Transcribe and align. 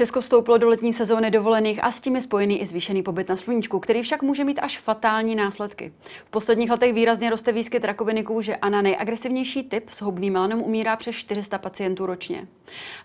Česko 0.00 0.20
vstoupilo 0.20 0.58
do 0.58 0.68
letní 0.68 0.92
sezóny 0.92 1.30
dovolených 1.30 1.84
a 1.84 1.92
s 1.92 2.00
tím 2.00 2.16
je 2.16 2.22
spojený 2.22 2.60
i 2.60 2.66
zvýšený 2.66 3.02
pobyt 3.02 3.28
na 3.28 3.36
sluníčku, 3.36 3.78
který 3.80 4.02
však 4.02 4.22
může 4.22 4.44
mít 4.44 4.58
až 4.58 4.78
fatální 4.78 5.34
následky. 5.34 5.92
V 6.26 6.30
posledních 6.30 6.70
letech 6.70 6.94
výrazně 6.94 7.30
roste 7.30 7.52
výskyt 7.52 7.84
rakoviny 7.84 8.22
kůže 8.22 8.56
a 8.56 8.68
na 8.68 8.82
nejagresivnější 8.82 9.62
typ 9.62 9.90
zhoubný 9.92 10.30
melanom 10.30 10.62
umírá 10.62 10.96
přes 10.96 11.16
400 11.16 11.58
pacientů 11.58 12.06
ročně. 12.06 12.46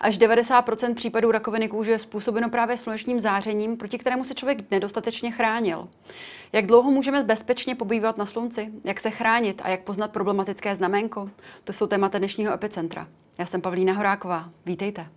Až 0.01 0.19
90% 0.19 0.95
případů 0.95 1.31
rakoviny 1.31 1.67
kůže 1.67 1.91
je 1.91 1.99
způsobeno 1.99 2.49
právě 2.49 2.77
slunečním 2.77 3.21
zářením, 3.21 3.77
proti 3.77 3.97
kterému 3.97 4.23
se 4.23 4.33
člověk 4.33 4.71
nedostatečně 4.71 5.31
chránil. 5.31 5.87
Jak 6.53 6.65
dlouho 6.65 6.91
můžeme 6.91 7.23
bezpečně 7.23 7.75
pobývat 7.75 8.17
na 8.17 8.25
slunci? 8.25 8.69
Jak 8.83 8.99
se 8.99 9.09
chránit 9.09 9.61
a 9.63 9.69
jak 9.69 9.81
poznat 9.81 10.11
problematické 10.11 10.75
znamenko? 10.75 11.29
To 11.63 11.73
jsou 11.73 11.87
témata 11.87 12.17
dnešního 12.17 12.53
epicentra. 12.53 13.07
Já 13.37 13.45
jsem 13.45 13.61
Pavlína 13.61 13.93
Horáková. 13.93 14.49
Vítejte. 14.65 15.07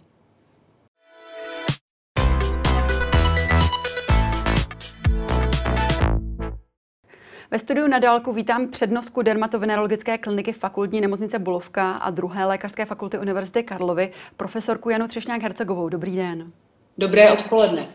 Ve 7.51 7.59
studiu 7.59 7.87
na 7.89 7.99
dálku 7.99 8.33
vítám 8.33 8.69
přednostku 8.69 9.23
dermatovenerologické 9.23 10.19
kliniky 10.19 10.53
fakultní 10.53 11.01
nemocnice 11.01 11.39
Bulovka 11.39 11.93
a 11.93 12.11
druhé 12.11 12.45
lékařské 12.45 12.85
fakulty 12.85 13.19
Univerzity 13.19 13.63
Karlovy, 13.63 14.13
profesorku 14.37 14.91
Janu 14.91 15.07
Třešňák-Hercegovou. 15.07 15.89
Dobrý 15.89 16.17
den. 16.17 16.53
Dobré 16.99 17.33
odpoledne. 17.33 17.89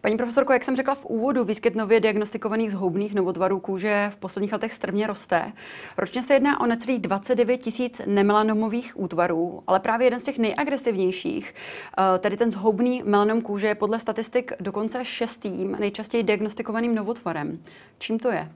Paní 0.00 0.16
profesorko, 0.16 0.52
jak 0.52 0.64
jsem 0.64 0.76
řekla 0.76 0.94
v 0.94 1.04
úvodu, 1.04 1.44
výskyt 1.44 1.74
nově 1.74 2.00
diagnostikovaných 2.00 2.70
zhoubných 2.70 3.14
novotvarů 3.14 3.60
kůže 3.60 4.10
v 4.14 4.16
posledních 4.16 4.52
letech 4.52 4.72
strmě 4.72 5.06
roste. 5.06 5.52
Ročně 5.98 6.22
se 6.22 6.34
jedná 6.34 6.60
o 6.60 6.66
necelých 6.66 6.98
29 6.98 7.58
tisíc 7.58 8.00
nemelanomových 8.06 9.00
útvarů, 9.00 9.62
ale 9.66 9.80
právě 9.80 10.06
jeden 10.06 10.20
z 10.20 10.22
těch 10.22 10.38
nejagresivnějších, 10.38 11.54
eh, 11.98 12.18
tedy 12.18 12.36
ten 12.36 12.50
zhoubný 12.50 13.02
melanom 13.04 13.42
kůže, 13.42 13.66
je 13.66 13.74
podle 13.74 14.00
statistik 14.00 14.52
dokonce 14.60 15.04
šestým 15.04 15.76
nejčastěji 15.80 16.22
diagnostikovaným 16.22 16.94
novotvarem. 16.94 17.58
Čím 17.98 18.18
to 18.18 18.30
je? 18.30 18.48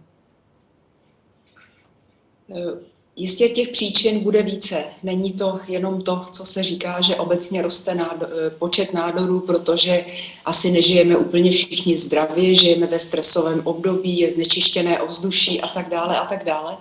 Jistě 3.16 3.48
těch 3.48 3.68
příčin 3.68 4.20
bude 4.20 4.42
více. 4.42 4.84
Není 5.02 5.32
to 5.32 5.60
jenom 5.68 6.02
to, 6.02 6.26
co 6.32 6.46
se 6.46 6.62
říká, 6.62 7.00
že 7.00 7.16
obecně 7.16 7.62
roste 7.62 7.94
nádo, 7.94 8.26
eh, 8.26 8.50
počet 8.50 8.94
nádorů, 8.94 9.40
protože 9.40 10.04
asi 10.44 10.70
nežijeme 10.70 11.16
úplně 11.16 11.50
všichni 11.50 11.98
zdravě, 11.98 12.54
žijeme 12.54 12.86
ve 12.86 13.00
stresovém 13.00 13.60
období, 13.64 14.18
je 14.18 14.30
znečištěné 14.30 15.02
ovzduší 15.02 15.60
a 15.60 15.68
tak 15.68 15.88
dále 15.88 16.18
a 16.18 16.26
tak 16.26 16.44
dále. 16.44 16.76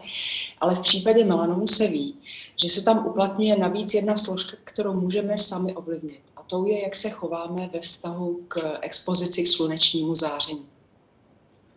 Ale 0.59 0.75
v 0.75 0.79
případě 0.79 1.23
melanomu 1.23 1.67
se 1.67 1.87
ví, 1.87 2.15
že 2.63 2.69
se 2.69 2.83
tam 2.83 3.07
uplatňuje 3.07 3.57
navíc 3.57 3.93
jedna 3.93 4.17
složka, 4.17 4.57
kterou 4.63 4.93
můžeme 4.93 5.37
sami 5.37 5.75
ovlivnit. 5.75 6.21
A 6.37 6.43
to 6.43 6.65
je, 6.65 6.81
jak 6.81 6.95
se 6.95 7.09
chováme 7.09 7.69
ve 7.73 7.79
vztahu 7.79 8.39
k 8.47 8.77
expozici 8.81 9.43
k 9.43 9.47
slunečnímu 9.47 10.15
záření. 10.15 10.65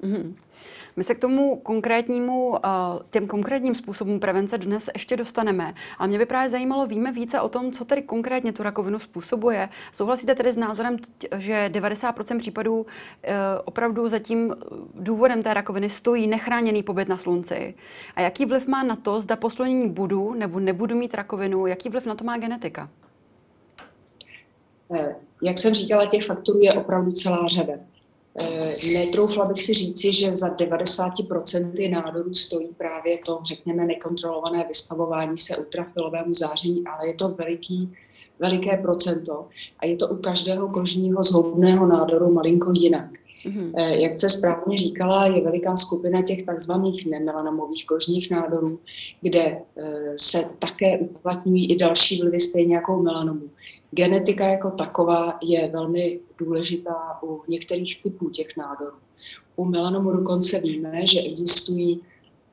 Mm-hmm. 0.03 0.35
My 0.97 1.05
se 1.05 1.15
k 1.15 1.19
tomu 1.19 1.57
konkrétnímu, 1.57 2.57
eh, 2.57 2.69
těm 3.11 3.27
konkrétním 3.27 3.75
způsobům 3.75 4.21
prevence 4.21 4.59
dnes 4.59 4.91
ještě 4.95 5.17
dostaneme. 5.17 5.75
A 5.99 6.07
mě 6.07 6.19
by 6.19 6.27
právě 6.27 6.51
zajímalo, 6.51 6.87
víme 6.87 7.13
více 7.13 7.41
o 7.41 7.49
tom, 7.49 7.73
co 7.73 7.85
tedy 7.85 8.03
konkrétně 8.03 8.53
tu 8.53 8.63
rakovinu 8.63 8.99
způsobuje. 8.99 9.69
Souhlasíte 9.93 10.35
tedy 10.35 10.53
s 10.53 10.57
názorem, 10.57 10.97
že 11.37 11.71
90% 11.73 12.39
případů 12.39 12.87
eh, 13.23 13.35
opravdu 13.65 14.09
zatím 14.09 14.55
důvodem 14.95 15.43
té 15.43 15.55
rakoviny 15.55 15.91
stojí 15.91 16.27
nechráněný 16.27 16.83
pobyt 16.83 17.09
na 17.09 17.19
slunci? 17.19 17.75
A 18.17 18.21
jaký 18.21 18.47
vliv 18.47 18.67
má 18.67 18.83
na 18.83 18.97
to, 18.97 19.21
zda 19.21 19.37
po 19.37 19.49
budu 19.87 20.35
nebo 20.35 20.61
nebudu 20.61 20.97
mít 20.97 21.15
rakovinu, 21.15 21.67
jaký 21.67 21.89
vliv 21.89 22.07
na 22.07 22.15
to 22.15 22.25
má 22.25 22.39
genetika? 22.39 22.89
Eh, 24.95 25.17
jak 25.43 25.59
jsem 25.59 25.75
říkala, 25.75 26.07
těch 26.07 26.27
faktorů 26.27 26.59
je 26.63 26.73
opravdu 26.73 27.13
celá 27.13 27.49
řada. 27.49 27.73
Eh, 28.41 28.75
netroufla 28.93 29.45
bych 29.45 29.63
si 29.63 29.75
říci, 29.75 30.13
že 30.13 30.37
za 30.37 30.49
90% 30.49 31.89
nádorů 31.89 32.35
stojí 32.35 32.69
právě 32.77 33.19
to, 33.27 33.41
řekněme, 33.45 33.87
nekontrolované 33.87 34.65
vystavování 34.69 35.37
se 35.37 35.57
ultrafilovému 35.57 36.35
záření, 36.35 36.85
ale 36.87 37.09
je 37.09 37.15
to 37.15 37.29
veliký, 37.29 37.93
veliké 38.39 38.77
procento 38.77 39.49
a 39.79 39.87
je 39.87 39.97
to 39.97 40.09
u 40.09 40.17
každého 40.17 40.69
kožního 40.69 41.23
zhoubného 41.23 41.87
nádoru 41.87 42.33
malinko 42.33 42.73
jinak. 42.75 43.11
Mm-hmm. 43.47 43.71
Jak 43.77 44.13
jste 44.13 44.29
správně 44.29 44.79
říkala, 44.79 45.27
je 45.27 45.43
veliká 45.43 45.77
skupina 45.77 46.23
těch 46.23 46.43
takzvaných 46.43 47.07
nemelanomových 47.07 47.87
kožních 47.87 48.31
nádorů, 48.31 48.79
kde 49.21 49.41
eh, 49.41 49.63
se 50.17 50.39
také 50.59 50.99
uplatňují 50.99 51.73
i 51.73 51.77
další 51.77 52.21
vlivy 52.21 52.41
stejně 52.41 52.75
jako 52.75 53.03
melanomu. 53.03 53.51
Genetika 53.95 54.47
jako 54.47 54.71
taková 54.71 55.39
je 55.43 55.71
velmi 55.73 56.21
důležitá 56.39 57.19
u 57.23 57.43
některých 57.49 58.03
typů 58.03 58.31
těch 58.31 58.57
nádorů. 58.57 58.97
U 59.57 59.65
melanomu 59.65 60.13
dokonce 60.13 60.61
víme, 60.61 61.07
že 61.07 61.21
existují 61.21 62.01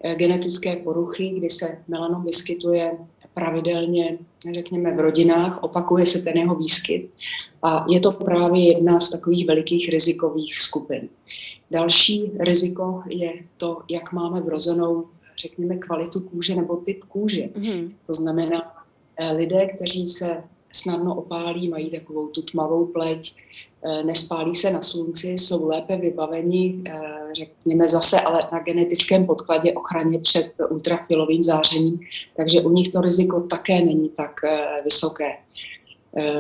eh, 0.04 0.16
genetické 0.16 0.76
poruchy, 0.76 1.30
kdy 1.30 1.50
se 1.50 1.78
melanom 1.88 2.24
vyskytuje 2.24 2.98
pravidelně, 3.34 4.18
řekněme, 4.54 4.96
v 4.96 5.00
rodinách, 5.00 5.64
opakuje 5.64 6.06
se 6.06 6.22
ten 6.22 6.38
jeho 6.38 6.56
výskyt 6.56 7.10
a 7.64 7.86
je 7.90 8.00
to 8.00 8.12
právě 8.12 8.68
jedna 8.74 9.00
z 9.00 9.10
takových 9.10 9.48
velikých 9.48 9.90
rizikových 9.90 10.60
skupin. 10.60 11.10
Další 11.72 12.32
riziko 12.40 13.04
je 13.10 13.34
to, 13.58 13.82
jak 13.90 14.12
máme 14.12 14.42
vrozenou, 14.42 15.06
řekněme, 15.42 15.78
kvalitu 15.78 16.20
kůže 16.20 16.56
nebo 16.56 16.76
typ 16.76 17.04
kůže. 17.04 17.42
Mm-hmm. 17.42 17.92
To 18.06 18.14
znamená, 18.14 18.74
eh, 19.18 19.32
lidé, 19.32 19.68
kteří 19.76 20.06
se 20.06 20.44
snadno 20.72 21.16
opálí, 21.16 21.70
mají 21.70 21.90
takovou 21.90 22.28
tu 22.28 22.42
tmavou 22.42 22.86
pleť, 22.86 23.36
eh, 23.84 24.04
nespálí 24.04 24.54
se 24.54 24.72
na 24.72 24.82
slunci, 24.82 25.28
jsou 25.28 25.68
lépe 25.68 25.98
vybaveni, 25.98 26.84
eh, 26.88 27.02
řekněme 27.32 27.88
zase, 27.88 28.22
ale 28.22 28.48
na 28.52 28.60
genetickém 28.60 29.26
podkladě 29.26 29.74
ochraně 29.74 30.20
před 30.20 30.54
ultrafilovým 30.70 31.44
zářením, 31.44 32.00
takže 32.38 32.62
u 32.62 32.70
nich 32.70 32.92
to 32.92 33.02
riziko 33.02 33.42
také 33.42 33.86
není 33.86 34.10
tak 34.10 34.32
eh, 34.44 34.82
vysoké. 34.84 35.38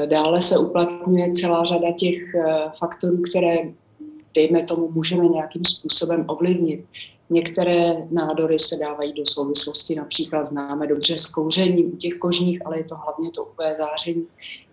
Dále 0.06 0.42
se 0.42 0.58
uplatňuje 0.58 1.32
celá 1.32 1.66
řada 1.66 1.92
těch 1.92 2.18
faktorů, 2.80 3.22
které, 3.30 3.58
dejme 4.36 4.64
tomu, 4.64 4.92
můžeme 4.92 5.28
nějakým 5.28 5.66
způsobem 5.66 6.26
ovlivnit. 6.28 6.86
Některé 7.34 8.08
nádory 8.12 8.60
se 8.60 8.78
dávají 8.78 9.14
do 9.14 9.26
souvislosti, 9.26 9.96
například 9.96 10.44
známe 10.44 10.88
dobře 10.88 11.18
s 11.18 11.26
kouřením 11.26 11.94
u 11.94 11.98
těch 11.98 12.14
kožních, 12.14 12.66
ale 12.66 12.78
je 12.78 12.84
to 12.84 12.96
hlavně 12.96 13.32
to 13.32 13.44
UV 13.44 13.78
záření. 13.78 14.28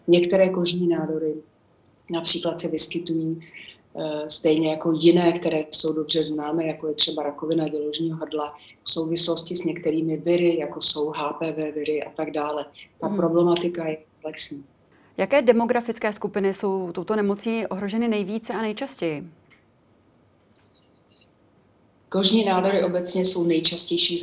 Některé 0.09 0.49
kožní 0.49 0.89
nádory 0.89 1.35
například 2.11 2.61
se 2.61 2.69
vyskytují 2.69 3.41
eh, 3.97 4.29
stejně 4.29 4.71
jako 4.71 4.93
jiné, 4.93 5.33
které 5.33 5.65
jsou 5.71 5.93
dobře 5.93 6.25
známé, 6.25 6.67
jako 6.67 6.89
je 6.89 6.95
třeba 6.95 7.23
rakovina 7.23 7.69
děložního 7.69 8.17
hrdla, 8.17 8.47
v 8.85 8.91
souvislosti 8.91 9.57
s 9.57 9.65
některými 9.65 10.17
viry, 10.17 10.59
jako 10.59 10.81
jsou 10.81 11.11
HPV 11.11 11.57
viry 11.57 12.05
a 12.05 12.11
tak 12.11 12.31
dále. 12.31 12.65
Ta 13.01 13.07
hmm. 13.07 13.17
problematika 13.17 13.89
je 13.89 13.97
komplexní. 13.97 14.65
Jaké 15.17 15.43
demografické 15.43 16.13
skupiny 16.13 16.55
jsou 16.55 16.93
touto 16.93 17.17
nemocí 17.17 17.67
ohroženy 17.67 18.09
nejvíce 18.09 18.53
a 18.53 18.63
nejčastěji? 18.63 19.25
Kožní 22.09 22.45
nádory 22.45 22.85
obecně 22.85 23.25
jsou 23.25 23.45
nejčastější 23.45 24.19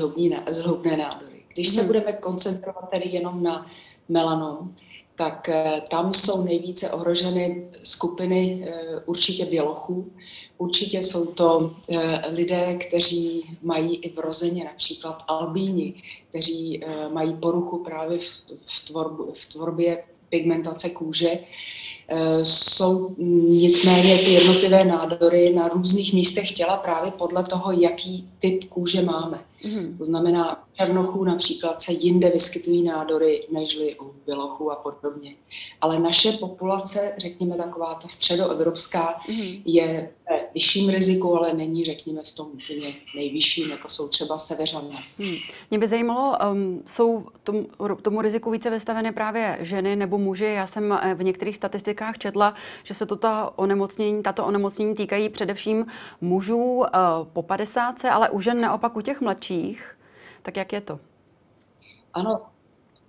zhoubné 0.50 0.98
nádory. 0.98 1.44
Když 1.54 1.70
se 1.70 1.80
mhm. 1.82 1.88
budeme 1.88 2.14
koncentrovat 2.14 2.90
tedy 2.90 3.10
jenom 3.10 3.44
na 3.44 3.68
melanom, 4.10 4.76
tak 5.16 5.50
eh, 5.50 5.82
tam 5.90 6.14
jsou 6.14 6.44
nejvíce 6.44 6.92
ohroženy 6.92 7.68
skupiny 7.84 8.68
eh, 8.68 9.00
určitě 9.06 9.46
bělochů. 9.46 10.12
Určitě 10.58 11.04
jsou 11.04 11.26
to 11.26 11.76
eh, 11.90 12.22
lidé, 12.30 12.78
kteří 12.88 13.58
mají 13.62 13.96
i 13.96 14.10
vrozeně 14.14 14.64
například 14.64 15.24
albíni, 15.28 16.04
kteří 16.30 16.84
mají 17.14 17.34
poruchu 17.34 17.84
právě 17.84 18.20
v, 18.66 18.86
tvorbu, 18.88 19.34
v 19.34 19.46
tvorbě 19.46 20.04
pigmentace 20.30 20.90
kůže 20.90 21.40
jsou 22.44 23.16
nicméně 23.42 24.18
ty 24.18 24.32
jednotlivé 24.32 24.84
nádory 24.84 25.54
na 25.54 25.68
různých 25.68 26.14
místech 26.14 26.52
těla 26.52 26.78
právě 26.78 27.12
podle 27.12 27.44
toho, 27.44 27.72
jaký 27.72 28.30
typ 28.40 28.64
kůže 28.64 29.02
máme. 29.02 29.40
Mm. 29.66 29.98
To 29.98 30.06
znamená, 30.06 30.64
u 30.64 30.66
černochů 30.74 31.24
například 31.24 31.82
se 31.82 31.94
jinde 31.94 32.30
vyskytují 32.30 32.84
nádory 32.84 33.48
nežli 33.52 33.96
u 34.00 34.14
bělochů 34.26 34.72
a 34.72 34.76
podobně. 34.76 35.36
Ale 35.82 36.00
naše 36.00 36.32
populace, 36.32 37.14
řekněme 37.18 37.58
taková 37.58 37.94
ta 37.94 38.08
středoevropská, 38.08 39.16
mm. 39.30 39.62
je 39.66 40.10
ve 40.30 40.45
vyšším 40.56 40.90
riziku, 40.90 41.38
ale 41.38 41.54
není, 41.54 41.86
řekněme, 41.86 42.22
v 42.24 42.32
tom 42.32 42.48
úplně 42.48 42.96
nejvyšším, 43.16 43.70
jako 43.70 43.90
jsou 43.90 44.08
třeba 44.08 44.38
severané. 44.38 45.04
Mm. 45.18 45.36
Mě 45.70 45.80
by 45.80 45.88
zajímalo, 45.88 46.38
um, 46.52 46.84
jsou 46.88 47.26
tom, 47.44 47.66
tomu 48.02 48.22
riziku 48.22 48.52
více 48.52 48.70
vystaveny 48.70 49.12
právě 49.12 49.58
ženy 49.62 49.96
nebo 49.96 50.18
muži? 50.18 50.44
Já 50.46 50.68
jsem 50.68 50.94
eh, 50.94 51.16
v 51.16 51.24
některých 51.24 51.56
statistikách 51.56 52.18
četla, 52.18 52.54
že 52.84 52.94
se 52.94 53.06
toto 53.06 53.54
onemocnění, 53.56 54.24
tato 54.24 54.46
onemocnění 54.46 54.96
týkají 54.96 55.30
především 55.30 55.86
mužů 56.22 56.64
uh, 56.64 56.86
po 57.34 57.42
50, 57.44 58.06
ale 58.06 58.30
u 58.30 58.40
žen 58.40 58.62
naopak 58.62 58.96
u 58.96 59.02
těch 59.02 59.22
mladších. 59.22 59.98
Tak 60.42 60.58
jak 60.58 60.74
je 60.74 60.82
to? 60.82 61.00
Ano, 62.14 62.42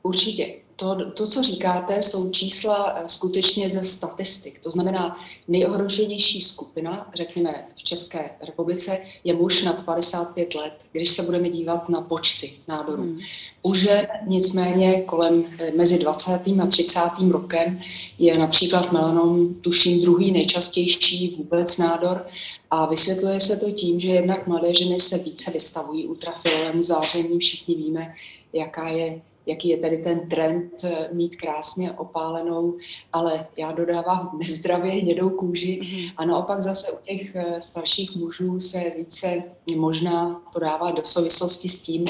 určitě. 0.02 0.65
To, 0.76 1.10
to, 1.10 1.26
co 1.26 1.42
říkáte, 1.42 2.02
jsou 2.02 2.30
čísla 2.30 2.94
eh, 2.96 3.08
skutečně 3.08 3.70
ze 3.70 3.84
statistik. 3.84 4.58
To 4.58 4.70
znamená, 4.70 5.20
nejohroženější 5.48 6.42
skupina, 6.42 7.10
řekněme 7.14 7.68
v 7.76 7.82
České 7.82 8.30
republice, 8.46 8.98
je 9.24 9.34
muž 9.34 9.62
nad 9.62 9.84
55 9.84 10.54
let, 10.54 10.72
když 10.92 11.10
se 11.10 11.22
budeme 11.22 11.48
dívat 11.48 11.88
na 11.88 12.00
počty 12.00 12.52
nádorů. 12.68 13.02
Hmm. 13.02 13.18
U 13.62 13.74
žen 13.74 14.06
nicméně 14.26 15.00
kolem 15.00 15.44
eh, 15.58 15.70
mezi 15.70 15.98
20. 15.98 16.30
a 16.62 16.66
30. 16.66 17.00
rokem 17.30 17.80
je 18.18 18.38
například 18.38 18.92
melanom, 18.92 19.54
tuším, 19.54 20.02
druhý 20.02 20.32
nejčastější 20.32 21.36
vůbec 21.38 21.78
nádor 21.78 22.26
a 22.70 22.86
vysvětluje 22.86 23.40
se 23.40 23.56
to 23.56 23.70
tím, 23.70 24.00
že 24.00 24.08
jednak 24.08 24.46
mladé 24.46 24.74
ženy 24.74 25.00
se 25.00 25.18
více 25.18 25.50
vystavují 25.50 26.06
ultrafialovému 26.06 26.82
záření. 26.82 27.38
Všichni 27.38 27.74
víme, 27.74 28.14
jaká 28.52 28.88
je 28.88 29.20
jaký 29.46 29.68
je 29.68 29.76
tady 29.76 29.98
ten 29.98 30.28
trend 30.28 30.84
eh, 30.84 31.08
mít 31.12 31.36
krásně 31.36 31.92
opálenou, 31.92 32.76
ale 33.12 33.46
já 33.56 33.72
dodávám 33.72 34.38
nezdravě 34.38 34.92
hnědou 34.92 35.30
kůži 35.30 35.80
mm-hmm. 35.82 36.12
a 36.16 36.24
naopak 36.24 36.60
zase 36.60 36.92
u 36.92 36.98
těch 37.02 37.34
eh, 37.34 37.60
starších 37.60 38.16
mužů 38.16 38.60
se 38.60 38.92
více 38.96 39.42
možná 39.76 40.42
to 40.52 40.60
dává 40.60 40.90
do 40.90 41.02
souvislosti 41.04 41.68
s 41.68 41.80
tím, 41.80 42.06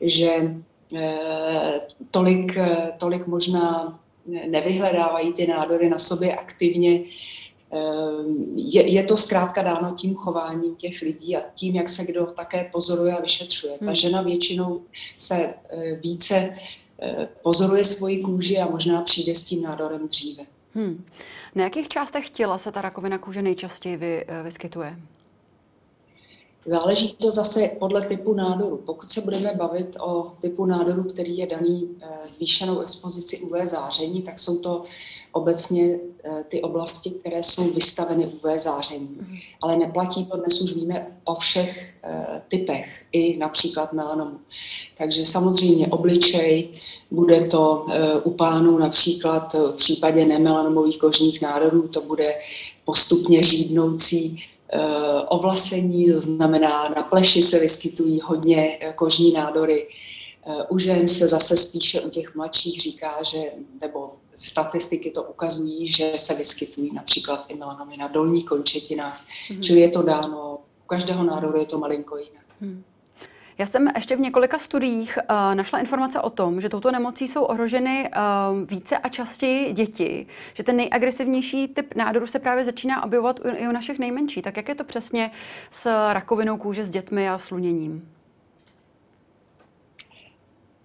že 0.00 0.56
eh, 0.96 1.80
tolik, 2.10 2.58
tolik 2.98 3.26
možná 3.26 4.00
nevyhledávají 4.26 5.32
ty 5.32 5.46
nádory 5.46 5.88
na 5.88 5.98
sobě 5.98 6.36
aktivně, 6.36 7.00
je, 8.56 8.92
je 8.92 9.04
to 9.04 9.16
zkrátka 9.16 9.62
dáno 9.62 9.94
tím 9.94 10.14
chováním 10.14 10.76
těch 10.76 11.02
lidí 11.02 11.36
a 11.36 11.40
tím, 11.54 11.74
jak 11.74 11.88
se 11.88 12.04
kdo 12.04 12.26
také 12.26 12.68
pozoruje 12.72 13.16
a 13.16 13.20
vyšetřuje. 13.20 13.78
Ta 13.78 13.84
hmm. 13.84 13.94
žena 13.94 14.22
většinou 14.22 14.82
se 15.18 15.34
eh, 15.34 15.94
více 16.02 16.50
eh, 17.02 17.28
pozoruje 17.42 17.84
svoji 17.84 18.22
kůži 18.22 18.58
a 18.58 18.70
možná 18.70 19.02
přijde 19.02 19.34
s 19.34 19.44
tím 19.44 19.62
nádorem 19.62 20.08
dříve. 20.08 20.42
Hmm. 20.74 21.04
Na 21.54 21.64
jakých 21.64 21.88
částech 21.88 22.30
těla 22.30 22.58
se 22.58 22.72
ta 22.72 22.82
rakovina 22.82 23.18
kůže 23.18 23.42
nejčastěji 23.42 23.96
vy, 23.96 24.24
eh, 24.28 24.42
vyskytuje? 24.42 24.96
Záleží 26.66 27.16
to 27.18 27.30
zase 27.30 27.70
podle 27.78 28.06
typu 28.06 28.34
nádoru. 28.34 28.76
Pokud 28.76 29.10
se 29.10 29.20
budeme 29.20 29.54
bavit 29.54 29.96
o 30.00 30.32
typu 30.40 30.64
nádoru, 30.66 31.04
který 31.04 31.38
je 31.38 31.46
daný 31.46 31.88
zvýšenou 32.26 32.80
expozici 32.80 33.38
UV 33.38 33.52
záření, 33.64 34.22
tak 34.22 34.38
jsou 34.38 34.58
to 34.58 34.84
obecně 35.34 35.98
eh, 36.24 36.44
ty 36.48 36.62
oblasti, 36.62 37.10
které 37.10 37.42
jsou 37.42 37.70
vystaveny 37.70 38.26
UV 38.26 38.60
záření. 38.60 39.16
Mhm. 39.20 39.36
Ale 39.62 39.76
neplatí 39.76 40.26
to, 40.26 40.36
dnes 40.36 40.60
už 40.60 40.72
víme 40.72 41.06
o 41.24 41.34
všech 41.34 41.94
eh, 42.02 42.42
typech, 42.48 42.86
i 43.12 43.36
například 43.36 43.92
melanomu. 43.92 44.38
Takže 44.98 45.24
samozřejmě 45.24 45.86
obličej, 45.86 46.68
bude 47.10 47.40
to 47.40 47.86
eh, 47.90 48.20
u 48.20 48.30
pánů 48.30 48.78
například 48.78 49.54
v 49.54 49.76
případě 49.76 50.24
nemelanomových 50.24 50.98
kožních 50.98 51.40
nádorů, 51.40 51.88
to 51.88 52.00
bude 52.00 52.34
postupně 52.84 53.42
řídnoucí 53.42 54.44
ovlasení, 55.28 56.12
to 56.12 56.20
znamená 56.20 56.88
na 56.88 57.02
pleši 57.02 57.42
se 57.42 57.58
vyskytují 57.58 58.20
hodně 58.20 58.78
kožní 58.94 59.32
nádory. 59.32 59.88
U 60.68 60.78
žen 60.78 61.08
se 61.08 61.28
zase 61.28 61.56
spíše 61.56 62.00
u 62.00 62.10
těch 62.10 62.34
mladších 62.34 62.80
říká, 62.80 63.22
že, 63.22 63.38
nebo 63.80 64.12
statistiky 64.34 65.10
to 65.10 65.22
ukazují, 65.22 65.86
že 65.86 66.12
se 66.16 66.34
vyskytují 66.34 66.94
například 66.94 67.44
i 67.48 67.54
melanomy 67.54 67.96
na 67.96 68.08
dolních 68.08 68.44
končetinách, 68.44 69.20
mm-hmm. 69.26 69.60
čili 69.60 69.80
je 69.80 69.88
to 69.88 70.02
dáno, 70.02 70.58
u 70.84 70.86
každého 70.86 71.24
národu 71.24 71.58
je 71.58 71.66
to 71.66 71.78
malinko 71.78 72.16
jinak. 72.16 72.44
Mm. 72.60 72.84
Já 73.58 73.66
jsem 73.66 73.88
ještě 73.94 74.16
v 74.16 74.20
několika 74.20 74.58
studiích 74.58 75.18
uh, 75.18 75.54
našla 75.54 75.78
informace 75.78 76.20
o 76.20 76.30
tom, 76.30 76.60
že 76.60 76.68
touto 76.68 76.90
nemocí 76.90 77.28
jsou 77.28 77.42
ohroženy 77.42 78.10
uh, 78.10 78.68
více 78.68 78.98
a 78.98 79.08
častěji 79.08 79.72
děti, 79.72 80.26
že 80.54 80.62
ten 80.62 80.76
nejagresivnější 80.76 81.68
typ 81.68 81.94
nádoru 81.94 82.26
se 82.26 82.38
právě 82.38 82.64
začíná 82.64 83.04
objevovat 83.04 83.40
i 83.56 83.68
u 83.68 83.72
našich 83.72 83.98
nejmenších. 83.98 84.44
Tak 84.44 84.56
jak 84.56 84.68
je 84.68 84.74
to 84.74 84.84
přesně 84.84 85.30
s 85.70 86.12
rakovinou 86.12 86.56
kůže 86.56 86.84
s 86.84 86.90
dětmi 86.90 87.28
a 87.28 87.38
sluněním? 87.38 88.13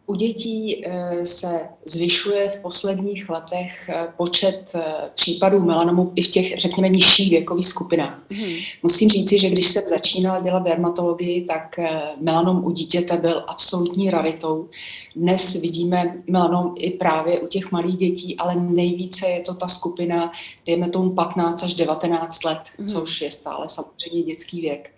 U 0.10 0.16
dětí 0.16 0.86
eh, 0.86 1.26
se 1.26 1.70
zvyšuje 1.86 2.50
v 2.50 2.60
posledních 2.62 3.30
letech 3.30 3.90
eh, 3.90 4.08
počet 4.18 4.72
eh, 4.76 4.82
případů 5.16 5.64
melanomu 5.64 6.12
i 6.16 6.22
v 6.22 6.28
těch, 6.28 6.60
řekněme, 6.60 6.90
nižších 6.90 7.30
věkových 7.30 7.68
skupinách. 7.68 8.22
Mm. 8.30 8.54
Musím 8.84 9.10
říci, 9.10 9.40
že 9.40 9.50
když 9.50 9.68
jsem 9.68 9.84
začínala 9.88 10.40
dělat 10.40 10.64
dermatologii, 10.64 11.46
tak 11.46 11.80
melanom 12.22 12.66
u 12.66 12.72
dítěte 12.72 13.18
byl 13.18 13.44
absolutní 13.48 14.10
raritou. 14.10 14.70
Dnes 15.16 15.62
vidíme 15.62 16.16
melanom 16.28 16.76
i 16.78 16.90
právě 16.90 17.40
u 17.40 17.48
těch 17.48 17.72
malých 17.72 17.98
dětí, 17.98 18.38
ale 18.38 18.56
nejvíce 18.56 19.28
je 19.28 19.42
to 19.42 19.54
ta 19.54 19.68
skupina, 19.68 20.32
dejme 20.66 20.90
tomu 20.90 21.10
15 21.10 21.64
až 21.64 21.74
19 21.74 22.44
let, 22.44 22.62
mm. 22.78 22.88
což 22.88 23.22
je 23.22 23.32
stále 23.32 23.70
samozřejmě 23.70 24.24
dětský 24.24 24.62
věk. 24.62 24.92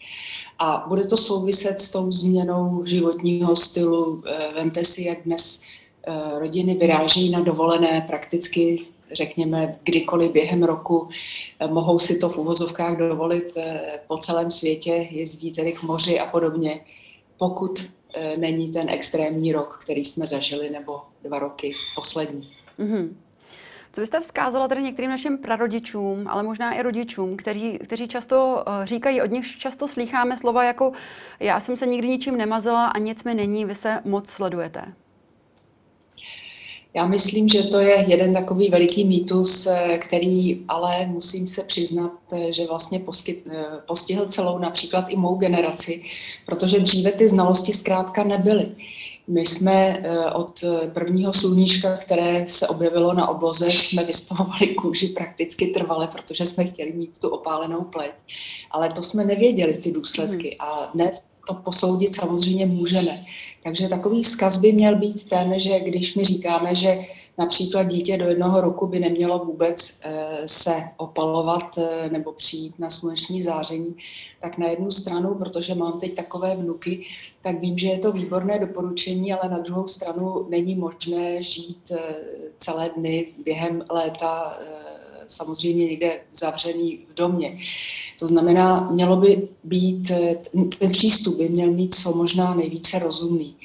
A 0.64 0.86
bude 0.88 1.04
to 1.04 1.18
souviset 1.18 1.82
s 1.82 1.90
tou 1.90 2.12
změnou 2.12 2.86
životního 2.86 3.56
stylu. 3.56 4.24
Eh, 4.26 4.54
vemte 4.56 4.84
si, 4.84 5.04
jak 5.04 5.18
dnes 5.26 5.62
eh, 6.08 6.40
rodiny 6.40 6.74
vyráží 6.74 7.30
na 7.30 7.40
dovolené 7.40 8.06
prakticky, 8.08 8.82
řekněme, 9.12 9.80
kdykoliv 9.84 10.32
během 10.32 10.64
roku. 10.64 11.10
Eh, 11.60 11.68
mohou 11.68 12.00
si 12.00 12.18
to 12.18 12.30
v 12.30 12.38
uvozovkách 12.38 12.98
dovolit 12.98 13.54
po 14.08 14.18
celém 14.18 14.52
světě, 14.52 15.08
jezdí 15.12 15.54
tedy 15.54 15.74
k 15.74 15.84
moři 15.84 16.20
a 16.20 16.26
podobně, 16.26 16.80
pokud 17.38 17.86
není 18.38 18.72
ten 18.72 18.90
extrémní 18.90 19.52
rok, 19.52 19.80
který 19.82 20.04
jsme 20.04 20.28
zažili, 20.28 20.70
nebo 20.70 21.02
dva 21.24 21.40
roky 21.40 21.72
poslední. 21.96 22.52
Mm-hmm. 22.80 23.10
Co 23.94 24.02
byste 24.02 24.20
vzkázala 24.20 24.68
tedy 24.68 24.84
některým 24.84 25.12
našim 25.12 25.38
prarodičům, 25.38 26.28
ale 26.28 26.44
možná 26.44 26.74
i 26.74 26.82
rodičům, 26.82 27.38
kteří, 27.38 27.80
kteří 27.84 28.08
často 28.08 28.64
uh, 28.68 28.86
říkají, 28.86 29.22
od 29.22 29.32
nich 29.32 29.58
často 29.58 29.88
slýcháme 29.88 30.38
slova 30.38 30.64
jako 30.64 30.92
já 31.40 31.60
jsem 31.60 31.78
se 31.78 31.86
nikdy 31.86 32.08
ničím 32.08 32.38
nemazila 32.38 32.86
a 32.86 32.98
nic 32.98 33.24
mi 33.24 33.34
není, 33.34 33.66
vy 33.66 33.76
se 33.76 34.00
moc 34.06 34.30
sledujete? 34.30 34.82
Já 36.94 37.08
myslím, 37.08 37.50
že 37.50 37.64
to 37.64 37.80
je 37.80 38.10
jeden 38.10 38.34
takový 38.34 38.70
veliký 38.70 39.06
mýtus, 39.06 39.68
eh, 39.68 39.98
který 39.98 40.66
ale 40.68 41.06
musím 41.06 41.48
se 41.48 41.64
přiznat, 41.64 42.12
eh, 42.34 42.54
že 42.54 42.68
vlastně 42.68 43.00
poskyt, 43.00 43.48
postihl 43.88 44.26
celou 44.26 44.58
například 44.58 45.10
i 45.10 45.16
mou 45.16 45.36
generaci, 45.36 46.02
protože 46.46 46.80
dříve 46.80 47.12
ty 47.12 47.30
znalosti 47.30 47.74
zkrátka 47.74 48.24
nebyly. 48.24 48.76
My 49.32 49.46
jsme 49.46 49.74
eh, 49.74 50.32
od 50.32 50.64
prvního 50.94 51.34
sluníčka, 51.34 51.98
které 51.98 52.48
se 52.48 52.68
objevilo 52.68 53.14
na 53.14 53.28
obloze, 53.28 53.72
jsme 53.72 54.04
vystavovali 54.04 54.68
kůži 54.68 55.08
prakticky 55.08 55.68
trvale, 55.68 56.08
protože 56.08 56.46
jsme 56.46 56.66
chtěli 56.66 56.92
mít 56.92 57.20
tu 57.20 57.30
opálenou 57.30 57.82
pleť. 57.82 58.12
Ale 58.72 58.90
to 58.90 59.04
jsme 59.04 59.26
nevěděli, 59.26 59.74
ty 59.74 59.92
důsledky. 59.92 60.58
Hmm. 60.62 60.70
A 60.70 60.92
dnes 60.94 61.32
to 61.48 61.54
posoudit 61.54 62.16
samozřejmě 62.16 62.66
můžeme. 62.66 63.26
Takže 63.64 63.88
takový 63.88 64.22
vzkaz 64.22 64.58
by 64.58 64.72
měl 64.72 64.96
být 64.96 65.30
ten, 65.30 65.60
že 65.60 65.80
když 65.80 66.16
my 66.16 66.24
říkáme, 66.24 66.76
že 66.76 67.00
Například 67.38 67.84
dítě 67.84 68.18
do 68.18 68.26
jednoho 68.26 68.62
roku 68.62 68.88
by 68.88 69.00
nemělo 69.00 69.40
vůbec 69.40 70.00
eh, 70.04 70.42
se 70.46 70.84
opalovat 70.98 71.78
eh, 71.78 72.10
nebo 72.10 72.32
přijít 72.32 72.80
na 72.80 72.90
sluneční 72.90 73.42
záření, 73.42 73.96
tak 74.42 74.58
na 74.58 74.68
jednu 74.68 74.92
stranu, 74.92 75.36
protože 75.36 75.76
mám 75.76 76.00
teď 76.00 76.16
takové 76.16 76.56
vnuky, 76.56 77.06
tak 77.42 77.60
vím, 77.60 77.78
že 77.78 77.88
je 77.88 78.00
to 78.00 78.12
výborné 78.12 78.60
doporučení, 78.60 79.34
ale 79.34 79.52
na 79.52 79.60
druhou 79.60 79.88
stranu 79.88 80.48
není 80.50 80.76
možné 80.76 81.44
žít 81.44 81.92
eh, 81.92 82.16
celé 82.58 82.90
dny 82.96 83.28
během 83.46 83.86
léta 83.90 84.60
samozřejmě 85.28 85.86
někde 85.86 86.20
zavřený 86.34 87.00
v 87.10 87.14
domě. 87.14 87.58
To 88.20 88.28
znamená, 88.28 88.90
mělo 88.92 89.16
by 89.16 89.48
být, 89.64 90.12
ten 90.80 90.92
přístup 90.92 91.38
by 91.38 91.50
měl 91.50 91.72
mít 91.72 91.96
co 91.96 92.14
možná 92.14 92.54
nejvíce 92.54 93.00
rozumný. 93.00 93.56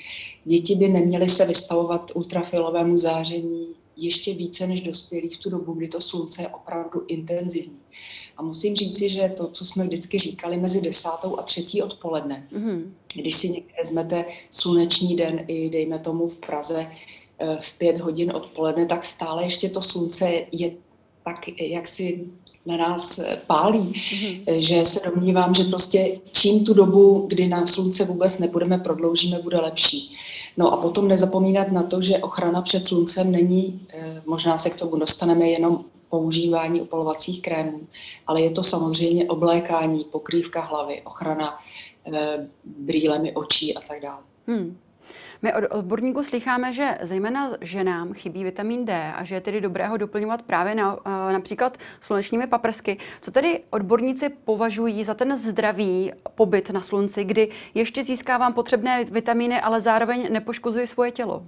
Děti 0.48 0.74
by 0.74 0.88
neměly 0.88 1.28
se 1.28 1.46
vystavovat 1.46 2.12
ultrafilovému 2.14 2.96
záření 2.96 3.66
ještě 3.96 4.34
více 4.34 4.66
než 4.66 4.80
dospělí 4.80 5.28
v 5.28 5.38
tu 5.38 5.50
dobu, 5.50 5.72
kdy 5.72 5.88
to 5.88 6.00
slunce 6.00 6.42
je 6.42 6.48
opravdu 6.48 7.02
intenzivní. 7.08 7.78
A 8.36 8.42
musím 8.42 8.76
říci, 8.76 9.08
že 9.08 9.32
to, 9.36 9.48
co 9.48 9.64
jsme 9.64 9.84
vždycky 9.84 10.18
říkali 10.18 10.56
mezi 10.56 10.80
desátou 10.80 11.38
a 11.38 11.42
třetí 11.42 11.82
odpoledne, 11.82 12.48
mm-hmm. 12.52 12.82
když 13.14 13.36
si 13.36 13.48
někde 13.48 13.72
vezmete 13.78 14.24
sluneční 14.50 15.16
den 15.16 15.44
i 15.48 15.70
dejme 15.70 15.98
tomu 15.98 16.28
v 16.28 16.38
Praze 16.38 16.86
eh, 17.38 17.56
v 17.60 17.78
pět 17.78 17.98
hodin 17.98 18.32
odpoledne, 18.34 18.86
tak 18.86 19.04
stále 19.04 19.44
ještě 19.44 19.68
to 19.68 19.82
slunce 19.82 20.32
je 20.52 20.70
tak 21.24 21.60
jak 21.60 21.88
si 21.88 22.24
na 22.66 22.76
nás 22.76 23.20
pálí, 23.46 23.78
mm-hmm. 23.78 24.42
že 24.58 24.86
se 24.86 25.10
domnívám, 25.10 25.54
že 25.54 25.64
prostě 25.64 26.20
čím 26.32 26.64
tu 26.64 26.74
dobu, 26.74 27.26
kdy 27.28 27.46
na 27.46 27.66
slunce 27.66 28.04
vůbec 28.04 28.38
nebudeme, 28.38 28.78
prodloužíme, 28.78 29.38
bude 29.38 29.60
lepší. 29.60 30.16
No 30.56 30.72
a 30.72 30.76
potom 30.76 31.08
nezapomínat 31.08 31.72
na 31.72 31.82
to, 31.82 32.02
že 32.02 32.18
ochrana 32.18 32.62
před 32.62 32.86
sluncem 32.86 33.32
není, 33.32 33.86
eh, 33.88 34.22
možná 34.26 34.58
se 34.58 34.70
k 34.70 34.76
tomu 34.76 34.96
dostaneme 34.96 35.48
jenom 35.48 35.84
používání 36.10 36.80
opalovacích 36.80 37.42
krémů, 37.42 37.80
ale 38.26 38.40
je 38.40 38.50
to 38.50 38.62
samozřejmě 38.62 39.24
oblékání, 39.24 40.04
pokrývka 40.04 40.60
hlavy, 40.60 41.02
ochrana 41.04 41.58
eh, 42.12 42.48
brýlemi 42.64 43.32
očí 43.32 43.74
a 43.74 43.80
tak 43.80 44.02
dále. 44.02 44.22
Hmm. 44.46 44.76
My 45.42 45.54
od 45.54 45.64
odborníků 45.70 46.22
slycháme, 46.22 46.72
že 46.72 46.98
zejména 47.02 47.52
ženám 47.60 48.12
chybí 48.12 48.44
vitamin 48.44 48.84
D 48.84 49.12
a 49.12 49.24
že 49.24 49.34
je 49.34 49.40
tedy 49.40 49.60
dobré 49.60 49.88
ho 49.88 49.96
doplňovat 49.96 50.42
právě 50.42 50.74
na, 50.74 50.98
eh, 51.06 51.32
například 51.32 51.78
slunečními 52.00 52.46
paprsky. 52.46 52.98
Co 53.20 53.30
tedy 53.30 53.60
odborníci 53.70 54.28
považují 54.28 55.04
za 55.04 55.14
ten 55.14 55.36
zdravý 55.36 56.12
pobyt 56.34 56.70
na 56.70 56.80
slunci, 56.80 57.24
kdy 57.24 57.48
ještě 57.74 58.04
získávám 58.04 58.52
potřebné 58.52 59.04
vitamíny, 59.04 59.60
ale 59.60 59.80
zároveň 59.80 60.32
nepoškozuji 60.32 60.86
svoje 60.86 61.10
tělo? 61.10 61.42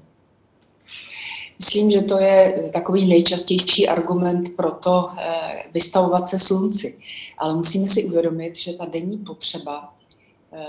Myslím, 1.58 1.90
že 1.90 2.02
to 2.02 2.18
je 2.18 2.70
takový 2.72 3.08
nejčastější 3.08 3.88
argument 3.88 4.56
pro 4.56 4.70
to 4.70 5.10
eh, 5.18 5.62
vystavovat 5.74 6.28
se 6.28 6.38
slunci. 6.38 6.98
Ale 7.38 7.54
musíme 7.54 7.88
si 7.88 8.04
uvědomit, 8.04 8.56
že 8.56 8.72
ta 8.72 8.84
denní 8.84 9.18
potřeba 9.18 9.94
eh, 10.52 10.66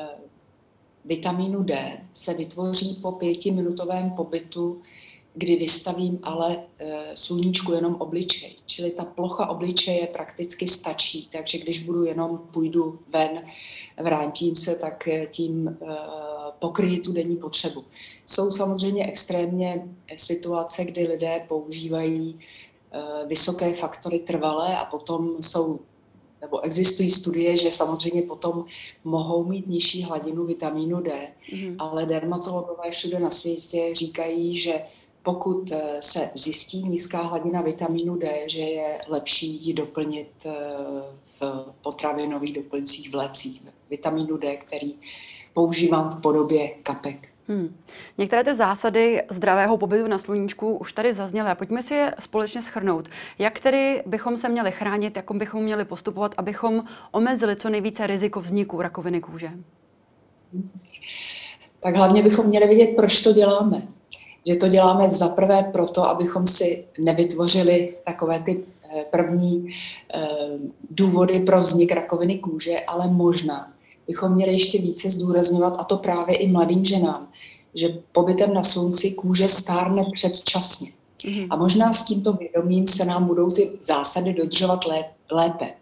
vitamínu 1.10 1.64
D 1.64 2.02
se 2.14 2.34
vytvoří 2.34 3.00
po 3.02 3.12
pětiminutovém 3.12 4.12
pobytu, 4.12 4.82
kdy 5.34 5.56
vystavím 5.56 6.20
ale 6.24 6.58
e, 6.58 7.02
sluníčku 7.14 7.72
jenom 7.72 7.96
obličej. 7.96 8.56
Čili 8.66 8.92
ta 8.92 9.06
plocha 9.06 9.50
obličeje 9.50 10.08
prakticky 10.08 10.68
stačí, 10.68 11.28
takže 11.32 11.58
když 11.58 11.84
budu 11.84 12.04
jenom 12.04 12.38
půjdu 12.38 13.00
ven, 13.14 13.42
vrátím 13.98 14.56
se, 14.56 14.76
tak 14.76 15.08
e, 15.08 15.28
tím 15.28 15.68
e, 15.68 15.76
pokryji 16.60 17.00
tu 17.00 17.12
denní 17.14 17.36
potřebu. 17.38 17.84
Jsou 18.26 18.52
samozřejmě 18.52 19.08
extrémně 19.08 19.90
situace, 20.16 20.86
kdy 20.86 21.08
lidé 21.08 21.46
používají 21.48 22.40
vysoké 23.28 23.74
faktory 23.74 24.20
trvalé 24.20 24.78
a 24.78 24.86
potom 24.86 25.42
jsou 25.42 25.80
nebo 26.42 26.62
existují 26.62 27.10
studie, 27.10 27.58
že 27.58 27.72
samozřejmě 27.72 28.22
potom 28.22 28.66
mohou 29.04 29.44
mít 29.44 29.68
nižší 29.68 30.04
hladinu 30.04 30.46
vitamínu 30.46 31.02
D, 31.02 31.12
mm-hmm. 31.52 31.76
ale 31.80 32.06
dermatologové 32.06 32.92
všude 32.92 33.20
na 33.20 33.32
světě 33.32 33.90
říkají, 33.94 34.58
že 34.58 34.82
pokud 35.24 35.72
eh, 35.72 35.98
se 36.00 36.32
zjistí 36.36 36.84
nízká 36.84 37.22
hladina 37.22 37.62
vitamínu 37.62 38.16
D, 38.16 38.44
že 38.48 38.60
je 38.60 39.02
lepší 39.08 39.66
ji 39.66 39.74
doplnit 39.74 40.30
eh, 40.46 40.52
v 41.40 41.66
potravinových 41.82 42.54
doplňcích 42.54 43.12
v 43.12 43.16
lécích. 43.16 43.64
Vitamínu 43.90 44.38
D, 44.38 44.58
který 44.58 44.96
používám 45.54 46.18
v 46.18 46.22
podobě 46.22 46.70
kapek. 46.84 47.30
Hmm. 47.50 47.76
Některé 48.18 48.44
ty 48.44 48.56
zásady 48.56 49.24
zdravého 49.30 49.78
pobytu 49.78 50.08
na 50.08 50.18
sluníčku 50.18 50.78
už 50.78 50.94
tady 50.94 51.14
zazněly 51.14 51.50
pojďme 51.56 51.84
si 51.84 51.94
je 51.94 52.16
společně 52.20 52.62
schrnout. 52.62 53.10
Jak 53.40 53.60
tedy 53.60 54.04
bychom 54.06 54.38
se 54.38 54.50
měli 54.50 54.72
chránit, 54.72 55.16
jak 55.16 55.32
bychom 55.32 55.64
měli 55.64 55.86
postupovat, 55.86 56.36
abychom 56.38 56.84
omezili 57.12 57.56
co 57.56 57.70
nejvíce 57.70 58.08
riziko 58.08 58.40
vzniku 58.40 58.82
rakoviny 58.82 59.22
kůže? 59.22 59.52
Tak 61.80 61.96
hlavně 61.96 62.24
bychom 62.24 62.46
měli 62.46 62.68
vědět, 62.68 62.96
proč 62.96 63.20
to 63.20 63.34
děláme. 63.34 63.82
Že 64.48 64.56
to 64.56 64.68
děláme 64.68 65.10
zaprvé 65.10 65.64
proto, 65.64 66.04
abychom 66.04 66.48
si 66.48 66.86
nevytvořili 67.00 67.96
takové 68.06 68.40
ty 68.40 68.60
eh, 68.84 69.04
první 69.12 69.76
eh, 70.14 70.28
důvody 70.90 71.40
pro 71.40 71.60
vznik 71.60 71.92
rakoviny 71.92 72.38
kůže, 72.38 72.80
ale 72.80 73.08
možná 73.08 73.72
bychom 74.10 74.34
měli 74.34 74.52
ještě 74.52 74.78
více 74.82 75.12
zdůrazňovat, 75.12 75.76
a 75.80 75.84
to 75.84 75.98
právě 75.98 76.36
i 76.36 76.48
mladým 76.48 76.86
ženám, 76.86 77.28
že 77.74 78.02
pobytem 78.12 78.54
na 78.54 78.64
slunci 78.64 79.12
kůže 79.12 79.48
stárne 79.48 80.06
předčasně. 80.14 80.92
Mm-hmm. 80.92 81.48
A 81.50 81.56
možná 81.56 81.94
s 81.94 82.04
tímto 82.04 82.34
vědomím 82.34 82.88
se 82.88 83.06
nám 83.06 83.28
budou 83.28 83.52
ty 83.52 83.72
zásady 83.82 84.34
dodržovat 84.34 84.80
lépe. 85.32 85.74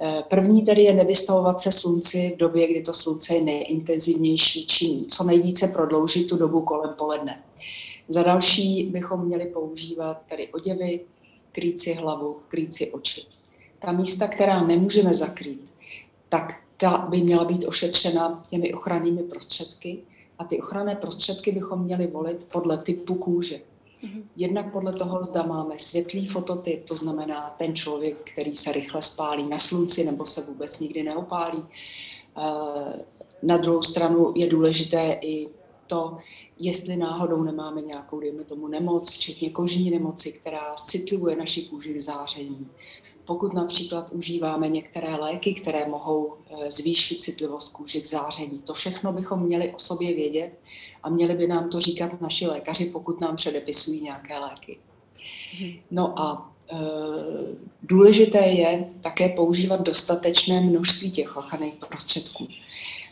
Eh, 0.00 0.22
první 0.30 0.62
tedy 0.62 0.82
je 0.82 0.94
nevystavovat 0.94 1.60
se 1.60 1.72
slunci 1.72 2.32
v 2.34 2.38
době, 2.38 2.68
kdy 2.70 2.82
to 2.82 2.92
slunce 2.92 3.34
je 3.34 3.42
nejintenzivnější, 3.42 4.66
čím 4.66 5.06
co 5.06 5.24
nejvíce 5.24 5.68
prodloužit 5.68 6.28
tu 6.28 6.36
dobu 6.36 6.60
kolem 6.60 6.94
poledne. 6.98 7.42
Za 8.08 8.22
další 8.22 8.82
bychom 8.82 9.26
měli 9.26 9.46
používat 9.46 10.22
tedy 10.26 10.48
oděvy, 10.48 11.00
krýt 11.52 11.80
si 11.80 11.94
hlavu, 11.94 12.36
krýt 12.48 12.74
si 12.74 12.90
oči. 12.90 13.22
Ta 13.78 13.92
místa, 13.92 14.28
která 14.28 14.62
nemůžeme 14.62 15.14
zakrýt, 15.14 15.72
tak 16.28 16.61
ta 16.82 17.06
by 17.10 17.22
měla 17.22 17.44
být 17.44 17.64
ošetřena 17.64 18.42
těmi 18.48 18.74
ochrannými 18.74 19.22
prostředky 19.22 20.02
a 20.38 20.44
ty 20.44 20.60
ochranné 20.60 20.96
prostředky 20.96 21.52
bychom 21.52 21.84
měli 21.84 22.06
volit 22.06 22.46
podle 22.52 22.78
typu 22.78 23.14
kůže. 23.14 23.60
Mhm. 24.02 24.28
Jednak 24.36 24.72
podle 24.72 24.92
toho, 24.92 25.24
zda 25.24 25.42
máme 25.42 25.78
světlý 25.78 26.26
fototyp, 26.26 26.84
to 26.84 26.96
znamená 26.96 27.54
ten 27.58 27.74
člověk, 27.74 28.30
který 28.32 28.54
se 28.54 28.72
rychle 28.72 29.02
spálí 29.02 29.48
na 29.48 29.58
slunci 29.58 30.04
nebo 30.04 30.26
se 30.26 30.42
vůbec 30.42 30.80
nikdy 30.80 31.02
neopálí. 31.02 31.64
Eh, 32.38 33.04
na 33.42 33.56
druhou 33.56 33.82
stranu 33.82 34.32
je 34.36 34.46
důležité 34.46 35.18
i 35.22 35.48
to, 35.86 36.18
jestli 36.58 36.96
náhodou 36.96 37.42
nemáme 37.42 37.80
nějakou, 37.82 38.20
dejme 38.20 38.44
tomu, 38.44 38.68
nemoc, 38.68 39.10
včetně 39.10 39.50
kožní 39.50 39.90
nemoci, 39.90 40.32
která 40.32 40.74
citlivuje 40.74 41.36
naši 41.36 41.62
kůži 41.62 41.94
k 41.94 42.00
záření 42.00 42.68
pokud 43.24 43.54
například 43.54 44.10
užíváme 44.12 44.68
některé 44.68 45.14
léky, 45.14 45.54
které 45.54 45.88
mohou 45.88 46.34
eh, 46.34 46.70
zvýšit 46.70 47.22
citlivost 47.22 47.72
kůže 47.72 48.00
k 48.00 48.06
záření. 48.06 48.58
To 48.58 48.74
všechno 48.74 49.12
bychom 49.12 49.42
měli 49.42 49.70
o 49.70 49.78
sobě 49.78 50.14
vědět 50.14 50.52
a 51.02 51.08
měli 51.08 51.34
by 51.34 51.46
nám 51.46 51.70
to 51.70 51.80
říkat 51.80 52.20
naši 52.20 52.46
lékaři, 52.46 52.84
pokud 52.84 53.20
nám 53.20 53.36
předepisují 53.36 54.02
nějaké 54.02 54.38
léky. 54.38 54.78
No 55.90 56.20
a 56.20 56.52
e, 56.72 56.76
důležité 57.82 58.38
je 58.38 58.88
také 59.00 59.28
používat 59.28 59.80
dostatečné 59.80 60.60
množství 60.60 61.10
těch 61.10 61.36
ochranných 61.36 61.74
prostředků. 61.88 62.48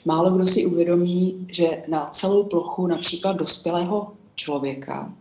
Málo 0.05 0.31
kdo 0.31 0.47
si 0.47 0.67
uvědomí, 0.67 1.47
že 1.50 1.83
na 1.88 2.07
celou 2.07 2.45
plochu 2.45 2.87
například 2.87 3.33
dospělého 3.33 4.12
člověka 4.35 5.12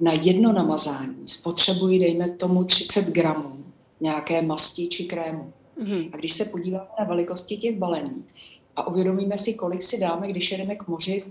na 0.00 0.12
jedno 0.12 0.52
namazání 0.52 1.28
spotřebují, 1.28 1.98
dejme 1.98 2.28
tomu, 2.28 2.64
30 2.64 3.06
gramů 3.06 3.64
nějaké 4.00 4.42
masti 4.42 4.88
či 4.88 5.04
krému. 5.04 5.52
Mm-hmm. 5.82 6.10
A 6.12 6.16
když 6.16 6.32
se 6.32 6.44
podíváme 6.44 6.86
na 6.98 7.04
velikosti 7.04 7.56
těch 7.56 7.76
balení 7.76 8.24
a 8.76 8.86
uvědomíme 8.86 9.38
si, 9.38 9.54
kolik 9.54 9.82
si 9.82 10.00
dáme, 10.00 10.28
když 10.28 10.52
jedeme 10.52 10.76
k 10.76 10.88
moři 10.88 11.24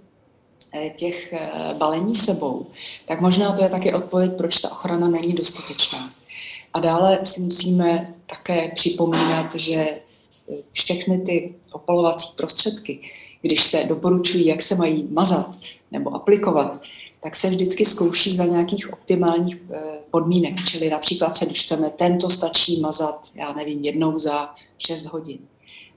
eh, 0.74 0.90
těch 0.90 1.34
eh, 1.34 1.50
balení 1.78 2.16
sebou, 2.16 2.66
tak 3.06 3.22
možná 3.22 3.52
to 3.52 3.64
je 3.64 3.70
také 3.70 3.94
odpověď, 3.94 4.32
proč 4.38 4.60
ta 4.60 4.72
ochrana 4.72 5.08
není 5.08 5.34
dostatečná. 5.34 6.14
A 6.74 6.80
dále 6.80 7.20
si 7.24 7.42
musíme 7.42 8.14
také 8.26 8.72
připomínat, 8.76 9.56
že 9.56 9.76
eh, 9.76 10.02
všechny 10.72 11.20
ty 11.20 11.56
opalovací 11.72 12.36
prostředky, 12.38 13.00
když 13.42 13.64
se 13.64 13.84
doporučují, 13.84 14.46
jak 14.46 14.62
se 14.62 14.76
mají 14.76 15.08
mazat 15.12 15.58
nebo 15.92 16.16
aplikovat, 16.16 16.82
tak 17.26 17.36
se 17.36 17.50
vždycky 17.50 17.86
zkouší 17.86 18.36
za 18.36 18.46
nějakých 18.46 18.94
optimálních 18.94 19.64
eh, 19.72 19.80
podmínek. 20.12 20.64
Čili 20.66 20.90
například 20.90 21.36
se 21.36 21.46
dočteme, 21.46 21.90
tento 21.90 22.30
stačí 22.30 22.80
mazat, 22.82 23.32
já 23.36 23.54
nevím, 23.54 23.84
jednou 23.84 24.18
za 24.18 24.56
6 24.78 25.06
hodin. 25.06 25.40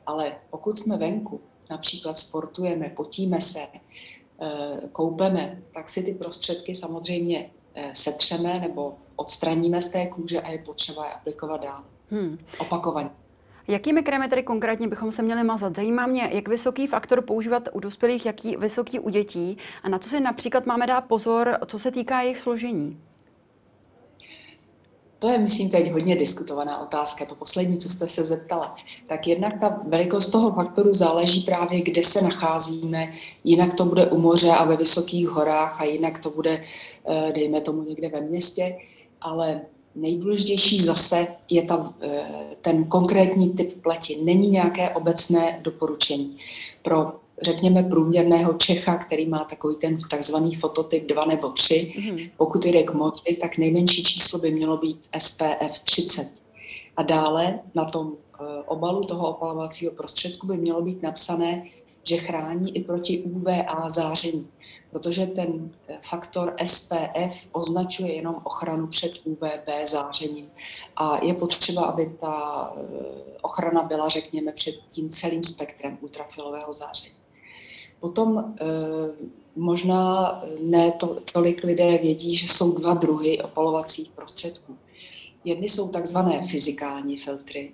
Ale 0.07 0.37
pokud 0.51 0.77
jsme 0.77 0.97
venku, 0.97 1.41
například 1.71 2.17
sportujeme, 2.17 2.89
potíme 2.89 3.41
se, 3.41 3.59
eh, 4.41 4.81
koupeme, 4.93 5.63
tak 5.75 5.89
si 5.89 6.03
ty 6.03 6.15
prostředky 6.15 6.75
samozřejmě 6.75 7.51
eh, 7.75 7.91
setřeme 7.95 8.61
nebo 8.61 8.97
odstraníme 9.17 9.81
z 9.81 9.89
té 9.89 10.07
kůže 10.07 10.41
a 10.41 10.51
je 10.51 10.59
potřeba 10.59 11.07
je 11.07 11.13
aplikovat 11.13 11.63
dál. 11.63 11.85
Hmm. 12.11 12.39
Opakovaně. 12.59 13.11
Jakými 13.69 14.03
krémy 14.03 14.29
tedy 14.29 14.43
konkrétně 14.43 14.89
bychom 14.89 15.13
se 15.13 15.23
měli 15.23 15.45
mazat? 15.45 15.77
Zajímá 15.77 16.07
mě, 16.07 16.31
jak 16.33 16.49
vysoký 16.49 16.87
faktor 16.87 17.23
používat 17.23 17.69
u 17.73 17.81
dospělých, 17.81 18.27
jaký 18.27 18.57
vysoký 18.57 18.99
u 18.99 19.11
dětí 19.11 19.59
a 19.83 19.89
na 19.89 19.99
co 19.99 20.09
si 20.09 20.21
například 20.21 20.67
máme 20.67 20.87
dát 20.87 21.01
pozor, 21.01 21.59
co 21.67 21.79
se 21.79 21.91
týká 21.91 22.21
jejich 22.21 22.39
složení. 22.39 23.01
To 25.19 25.31
je, 25.31 25.39
myslím, 25.39 25.71
teď 25.71 25.93
hodně 25.93 26.17
diskutovaná 26.17 26.83
otázka, 26.83 27.25
to 27.25 27.35
poslední, 27.35 27.79
co 27.79 27.89
jste 27.89 28.09
se 28.09 28.25
zeptala. 28.25 28.77
Tak 29.07 29.27
jednak 29.27 29.61
ta 29.61 29.81
velikost 29.89 30.31
toho 30.31 30.53
faktoru 30.53 30.93
záleží 30.93 31.41
právě, 31.41 31.83
kde 31.83 32.05
se 32.05 32.23
nacházíme, 32.23 33.13
jinak 33.45 33.75
to 33.75 33.85
bude 33.85 34.07
u 34.07 34.19
moře 34.19 34.51
a 34.51 34.65
ve 34.65 34.77
vysokých 34.77 35.29
horách 35.29 35.81
a 35.81 35.85
jinak 35.85 36.19
to 36.19 36.31
bude, 36.31 36.65
eh, 37.09 37.33
dejme 37.35 37.61
tomu, 37.61 37.83
někde 37.83 38.09
ve 38.09 38.21
městě, 38.21 38.79
ale 39.21 39.61
Nejdůležitější 39.99 40.81
zase 40.81 41.27
je 41.51 41.63
ta, 41.63 41.95
eh, 42.01 42.57
ten 42.61 42.85
konkrétní 42.85 43.51
typ 43.51 43.83
pleti. 43.83 44.19
Není 44.23 44.49
nějaké 44.51 44.91
obecné 44.91 45.61
doporučení. 45.63 46.37
Pro, 46.83 47.13
řekněme, 47.43 47.83
průměrného 47.83 48.53
Čecha, 48.53 48.97
který 48.97 49.27
má 49.27 49.45
takový 49.45 49.77
ten 49.77 49.99
takzvaný 50.11 50.55
fototyp 50.55 51.07
2 51.07 51.25
nebo 51.25 51.49
3, 51.49 51.95
mm-hmm. 51.99 52.31
pokud 52.37 52.65
jde 52.65 52.83
k 52.83 52.95
moci, 52.95 53.39
tak 53.41 53.59
nejmenší 53.59 54.03
číslo 54.03 54.39
by 54.39 54.51
mělo 54.51 54.77
být 54.77 55.09
SPF 55.19 55.79
30. 55.85 56.29
A 56.97 57.03
dále 57.03 57.61
na 57.75 57.85
tom 57.85 58.13
eh, 58.13 58.45
obalu 58.67 59.05
toho 59.05 59.31
opalovacího 59.31 59.93
prostředku 59.93 60.47
by 60.47 60.57
mělo 60.57 60.83
být 60.83 61.03
napsané, 61.03 61.65
že 62.09 62.17
chrání 62.17 62.77
i 62.77 62.85
proti 62.85 63.19
UVA 63.19 63.89
záření 63.89 64.49
protože 64.91 65.27
ten 65.27 65.71
eh, 65.89 65.99
faktor 66.03 66.55
SPF 66.67 67.47
označuje 67.53 68.15
jenom 68.15 68.41
ochranu 68.45 68.87
před 68.87 69.13
UVB 69.25 69.69
zářením 69.85 70.51
a 70.97 71.25
je 71.25 71.35
potřeba, 71.35 71.83
aby 71.83 72.17
ta 72.21 72.73
eh, 72.77 72.83
ochrana 73.43 73.83
byla, 73.83 74.09
řekněme, 74.09 74.53
před 74.53 74.75
tím 74.91 75.09
celým 75.09 75.45
spektrem 75.45 75.99
ultrafilového 76.01 76.73
záření. 76.73 77.15
Potom 78.01 78.55
možná 79.57 80.43
ne 80.61 80.93
to, 80.93 81.17
tolik 81.33 81.65
lidé 81.65 81.99
vědí, 81.99 82.37
že 82.37 82.49
jsou 82.49 82.79
dva 82.79 82.95
druhy 82.95 83.43
opalovacích 83.43 84.11
prostředků. 84.11 84.77
Jedny 85.45 85.69
jsou 85.69 85.89
takzvané 85.89 86.47
fyzikální 86.47 87.19
filtry 87.19 87.73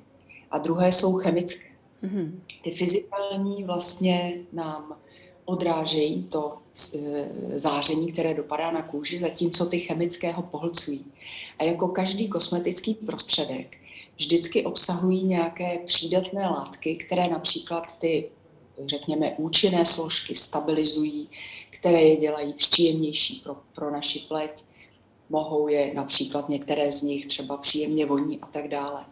a 0.50 0.58
druhé 0.58 0.92
jsou 0.92 1.12
chemické. 1.12 1.73
Mm-hmm. 2.02 2.32
Ty 2.62 2.70
fyzikální 2.70 3.64
vlastně 3.64 4.40
nám 4.52 4.96
odrážejí 5.44 6.22
to 6.22 6.58
e, 6.94 7.58
záření, 7.58 8.12
které 8.12 8.34
dopadá 8.34 8.70
na 8.70 8.82
kůži, 8.82 9.18
zatímco 9.18 9.66
ty 9.66 9.78
chemické 9.78 10.32
ho 10.32 10.42
pohlcují. 10.42 11.04
A 11.58 11.64
jako 11.64 11.88
každý 11.88 12.28
kosmetický 12.28 12.94
prostředek 12.94 13.76
vždycky 14.16 14.64
obsahují 14.64 15.24
nějaké 15.24 15.78
přídatné 15.84 16.48
látky, 16.48 16.96
které 16.96 17.28
například 17.28 17.98
ty, 17.98 18.30
řekněme, 18.86 19.34
účinné 19.36 19.84
složky 19.84 20.34
stabilizují, 20.34 21.28
které 21.70 22.02
je 22.02 22.16
dělají 22.16 22.52
příjemnější 22.52 23.40
pro, 23.44 23.56
pro 23.74 23.90
naši 23.90 24.18
pleť. 24.18 24.64
Mohou 25.30 25.68
je 25.68 25.94
například 25.94 26.48
některé 26.48 26.92
z 26.92 27.02
nich 27.02 27.26
třeba 27.26 27.56
příjemně 27.56 28.06
voní 28.06 28.40
a 28.40 28.46
tak 28.46 28.68
dále. 28.68 29.04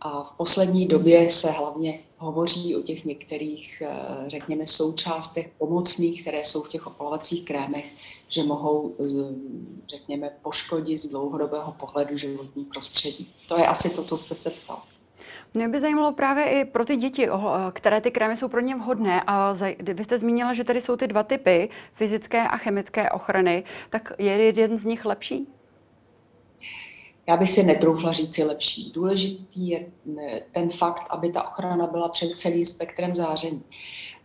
A 0.00 0.22
v 0.22 0.32
poslední 0.32 0.86
době 0.86 1.30
se 1.30 1.50
hlavně 1.50 2.00
hovoří 2.18 2.76
o 2.76 2.82
těch 2.82 3.04
některých, 3.04 3.82
eh, 3.86 4.24
řekněme, 4.26 4.66
součástech 4.66 5.50
pomocných, 5.58 6.22
které 6.22 6.44
jsou 6.44 6.62
v 6.62 6.68
těch 6.68 6.86
opalovacích 6.86 7.44
krémech, 7.44 7.84
že 8.28 8.42
mohou, 8.42 8.94
řekněme, 9.90 10.30
poškodit 10.42 10.98
z 10.98 11.06
dlouhodobého 11.06 11.72
pohledu 11.72 12.16
životní 12.16 12.64
prostředí. 12.64 13.34
To 13.48 13.58
je 13.58 13.66
asi 13.66 13.90
to, 13.90 14.04
co 14.04 14.18
jste 14.18 14.36
se 14.36 14.50
ptal. 14.50 14.82
Mě 15.54 15.68
by 15.68 15.80
zajímalo 15.80 16.12
právě 16.12 16.44
i 16.44 16.64
pro 16.64 16.84
ty 16.84 16.96
děti, 16.96 17.28
které 17.72 18.00
ty 18.00 18.10
krémy 18.10 18.36
jsou 18.36 18.48
pro 18.48 18.60
ně 18.60 18.76
vhodné. 18.76 19.22
A 19.26 19.54
vy 19.78 20.04
jste 20.04 20.18
zmínila, 20.18 20.54
že 20.54 20.64
tady 20.64 20.80
jsou 20.80 20.96
ty 20.96 21.06
dva 21.06 21.22
typy, 21.22 21.70
fyzické 21.92 22.48
a 22.48 22.56
chemické 22.56 23.10
ochrany, 23.10 23.64
tak 23.90 24.12
je 24.18 24.32
jeden 24.32 24.78
z 24.78 24.84
nich 24.84 25.04
lepší? 25.04 25.57
Já 27.28 27.36
bych 27.36 27.50
si 27.50 27.62
netroufla 27.62 28.12
říci 28.12 28.44
lepší. 28.44 28.92
Důležitý 28.94 29.68
je 29.68 29.86
ten 30.52 30.70
fakt, 30.70 31.06
aby 31.10 31.30
ta 31.30 31.48
ochrana 31.48 31.86
byla 31.86 32.08
před 32.08 32.38
celým 32.38 32.66
spektrem 32.66 33.14
záření. 33.14 33.62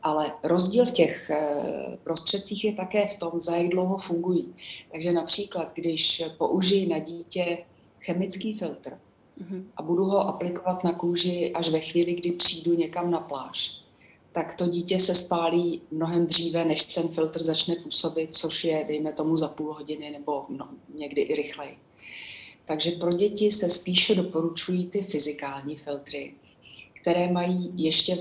Ale 0.03 0.31
rozdíl 0.43 0.85
v 0.85 0.91
těch 0.91 1.29
eh, 1.29 1.97
prostředcích 2.03 2.65
je 2.65 2.73
také 2.73 3.07
v 3.07 3.17
tom, 3.17 3.39
za 3.39 3.55
jak 3.55 3.67
dlouho 3.67 3.97
fungují. 3.97 4.55
Takže 4.91 5.11
například, 5.11 5.73
když 5.73 6.23
použiji 6.37 6.87
na 6.87 6.99
dítě 6.99 7.57
chemický 7.99 8.57
filtr 8.57 8.89
mm-hmm. 8.89 9.63
a 9.77 9.81
budu 9.81 10.05
ho 10.05 10.19
aplikovat 10.19 10.83
na 10.83 10.93
kůži 10.93 11.51
až 11.53 11.69
ve 11.69 11.79
chvíli, 11.79 12.13
kdy 12.13 12.31
přijdu 12.31 12.73
někam 12.73 13.11
na 13.11 13.19
pláž, 13.19 13.79
tak 14.31 14.55
to 14.55 14.67
dítě 14.67 14.99
se 14.99 15.15
spálí 15.15 15.81
mnohem 15.91 16.25
dříve, 16.25 16.65
než 16.65 16.83
ten 16.83 17.07
filtr 17.07 17.43
začne 17.43 17.75
působit, 17.75 18.35
což 18.35 18.63
je, 18.63 18.85
dejme 18.87 19.13
tomu, 19.13 19.35
za 19.35 19.47
půl 19.47 19.73
hodiny 19.73 20.09
nebo 20.09 20.45
no, 20.49 20.69
někdy 20.95 21.21
i 21.21 21.35
rychleji. 21.35 21.77
Takže 22.65 22.91
pro 22.91 23.11
děti 23.11 23.51
se 23.51 23.69
spíše 23.69 24.15
doporučují 24.15 24.87
ty 24.87 25.01
fyzikální 25.01 25.75
filtry, 25.75 26.33
které 27.01 27.31
mají 27.31 27.71
ještě, 27.75 28.17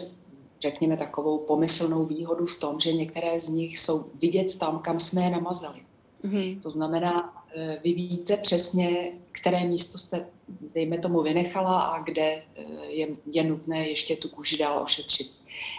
řekněme, 0.61 0.96
takovou 0.96 1.38
pomyslnou 1.38 2.06
výhodu 2.06 2.46
v 2.46 2.58
tom, 2.58 2.80
že 2.80 2.92
některé 2.92 3.40
z 3.40 3.49
nich 3.49 3.78
jsou 3.78 4.04
vidět 4.14 4.58
tam, 4.58 4.78
kam 4.78 5.00
jsme 5.00 5.22
je 5.22 5.30
namazali. 5.30 5.80
Mm-hmm. 6.25 6.61
To 6.61 6.70
znamená, 6.70 7.44
eh, 7.56 7.78
vy 7.84 7.92
víte 7.92 8.37
přesně, 8.37 9.12
které 9.32 9.64
místo 9.64 9.99
jste, 9.99 10.26
dejme 10.75 10.99
tomu, 10.99 11.22
vynechala 11.22 11.80
a 11.80 12.02
kde 12.02 12.22
eh, 12.22 12.64
je, 12.87 13.08
je 13.26 13.44
nutné 13.44 13.88
ještě 13.88 14.16
tu 14.16 14.28
kůži 14.28 14.56
dál 14.56 14.82
ošetřit. 14.82 15.32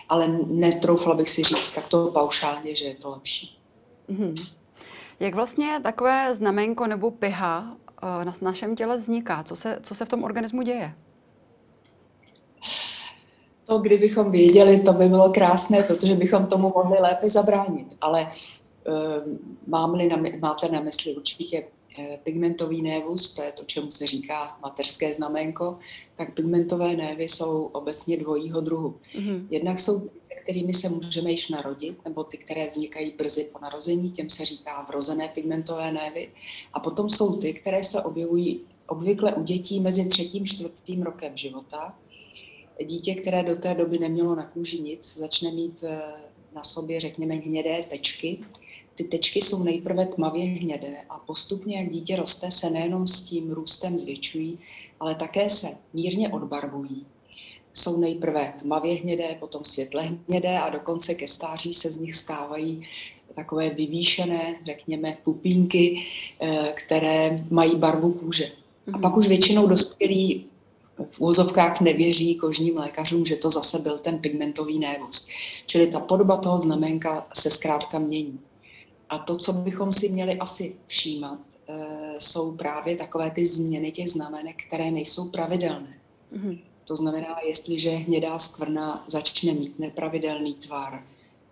Ale 0.10 0.27
netroufla 0.48 1.15
bych 1.15 1.29
si 1.29 1.43
říct 1.43 1.72
takto 1.72 2.08
paušálně, 2.08 2.75
že 2.75 2.86
je 2.86 2.96
to 2.96 3.10
lepší. 3.10 3.58
Mm-hmm. 4.10 4.48
Jak 5.19 5.36
vlastně 5.36 5.80
takové 5.84 6.36
znamenko 6.36 6.88
nebo 6.88 7.12
piha 7.12 7.78
na 8.24 8.36
našem 8.42 8.76
těle 8.76 8.98
vzniká? 8.98 9.44
Co 9.44 9.56
se, 9.56 9.80
co 9.82 9.96
se 9.96 10.06
v 10.06 10.10
tom 10.10 10.24
organismu 10.24 10.62
děje? 10.62 10.94
To, 13.66 13.78
kdybychom 13.78 14.32
věděli, 14.32 14.80
to 14.80 14.94
by 14.94 15.08
bylo 15.08 15.32
krásné, 15.32 15.84
protože 15.84 16.16
bychom 16.16 16.48
tomu 16.48 16.72
mohli 16.76 17.00
lépe 17.00 17.30
zabránit. 17.30 17.88
Ale 18.02 18.28
uh, 18.28 19.34
mám-li 19.68 20.08
na, 20.08 20.18
máte 20.39 20.70
na 20.70 20.82
mysli 20.82 21.16
určitě 21.16 21.63
Eh, 21.63 21.83
pigmentový 22.23 22.82
névus, 22.82 23.34
to 23.34 23.41
je 23.41 23.51
to, 23.51 23.63
čemu 23.63 23.91
se 23.91 24.08
říká 24.08 24.58
mateřské 24.62 25.13
znamenko, 25.13 25.77
tak 26.15 26.34
pigmentové 26.34 26.95
névy 26.95 27.23
jsou 27.23 27.63
obecně 27.65 28.17
dvojího 28.17 28.62
druhu. 28.62 28.99
Mm-hmm. 29.15 29.47
Jednak 29.49 29.79
jsou 29.79 29.99
ty, 29.99 30.13
se 30.23 30.34
kterými 30.43 30.73
se 30.73 30.89
můžeme 30.89 31.32
již 31.32 31.49
narodit, 31.49 31.97
nebo 32.06 32.23
ty, 32.23 32.38
které 32.38 32.67
vznikají 32.67 33.12
brzy 33.12 33.49
po 33.53 33.60
narození, 33.60 34.12
těm 34.12 34.29
se 34.29 34.45
říká 34.45 34.86
vrozené 34.89 35.27
pigmentové 35.27 35.91
névy. 35.91 36.32
A 36.73 36.79
potom 36.79 37.10
jsou 37.10 37.38
ty, 37.38 37.53
které 37.53 37.84
se 37.84 38.01
objevují 38.01 38.62
obvykle 38.88 39.34
u 39.34 39.43
dětí 39.43 39.79
mezi 39.79 40.10
třetím 40.10 40.45
čtvrtým 40.45 41.03
rokem 41.03 41.38
života. 41.38 41.97
Dítě, 42.86 43.15
které 43.15 43.43
do 43.43 43.56
té 43.56 43.75
doby 43.75 43.99
nemělo 43.99 44.36
na 44.36 44.45
kůži 44.45 44.82
nic, 44.82 45.17
začne 45.17 45.51
mít 45.51 45.84
eh, 45.84 46.01
na 46.56 46.63
sobě, 46.63 46.99
řekněme, 46.99 47.36
hnědé 47.36 47.86
tečky, 47.89 48.39
ty 48.95 49.03
tečky 49.03 49.41
jsou 49.41 49.63
nejprve 49.63 50.06
tmavě 50.06 50.45
hnědé 50.45 50.97
a 51.10 51.19
postupně, 51.19 51.77
jak 51.77 51.89
dítě 51.89 52.15
roste, 52.15 52.51
se 52.51 52.69
nejenom 52.69 53.08
s 53.08 53.23
tím 53.23 53.51
růstem 53.51 53.97
zvětšují, 53.97 54.60
ale 54.99 55.15
také 55.15 55.49
se 55.49 55.67
mírně 55.93 56.29
odbarvují. 56.29 57.06
Jsou 57.73 57.99
nejprve 57.99 58.53
tmavě 58.60 58.93
hnědé, 58.93 59.38
potom 59.39 59.63
světle 59.63 60.17
hnědé 60.27 60.60
a 60.60 60.69
dokonce 60.69 61.15
ke 61.15 61.27
stáří 61.27 61.73
se 61.73 61.91
z 61.91 61.97
nich 61.97 62.15
stávají 62.15 62.84
takové 63.36 63.69
vyvýšené, 63.69 64.56
řekněme, 64.65 65.17
pupínky, 65.23 66.06
eh, 66.39 66.73
které 66.75 67.45
mají 67.49 67.75
barvu 67.75 68.12
kůže. 68.12 68.51
A 68.93 68.97
pak 68.97 69.17
už 69.17 69.27
většinou 69.27 69.67
dospělí 69.67 70.45
v 71.12 71.21
úzovkách 71.21 71.82
nevěří 71.82 72.36
kožním 72.36 72.77
lékařům, 72.77 73.25
že 73.25 73.36
to 73.36 73.49
zase 73.49 73.79
byl 73.79 73.97
ten 73.97 74.17
pigmentový 74.17 74.79
névus. 74.79 75.27
Čili 75.65 75.88
ta 75.88 75.99
podoba 75.99 76.38
toho 76.38 76.60
znamenka 76.60 77.27
se 77.34 77.49
zkrátka 77.49 77.99
mění. 77.99 78.39
A 79.13 79.17
to, 79.17 79.38
co 79.38 79.54
bychom 79.54 79.93
si 79.93 80.10
měli 80.10 80.38
asi 80.38 80.76
všímat, 80.88 81.39
eh, 81.67 82.15
jsou 82.19 82.58
právě 82.58 82.95
takové 82.95 83.32
ty 83.32 83.45
změny 83.45 83.91
těch 83.91 84.10
znamenek, 84.10 84.63
které 84.67 84.91
nejsou 84.91 85.30
pravidelné. 85.30 85.97
Mm-hmm. 86.36 86.60
To 86.86 86.95
znamená, 86.95 87.39
jestliže 87.47 87.89
hnědá 87.89 88.39
skvrna 88.39 89.06
začne 89.08 89.54
mít 89.54 89.80
nepravidelný 89.80 90.54
tvar, 90.54 91.04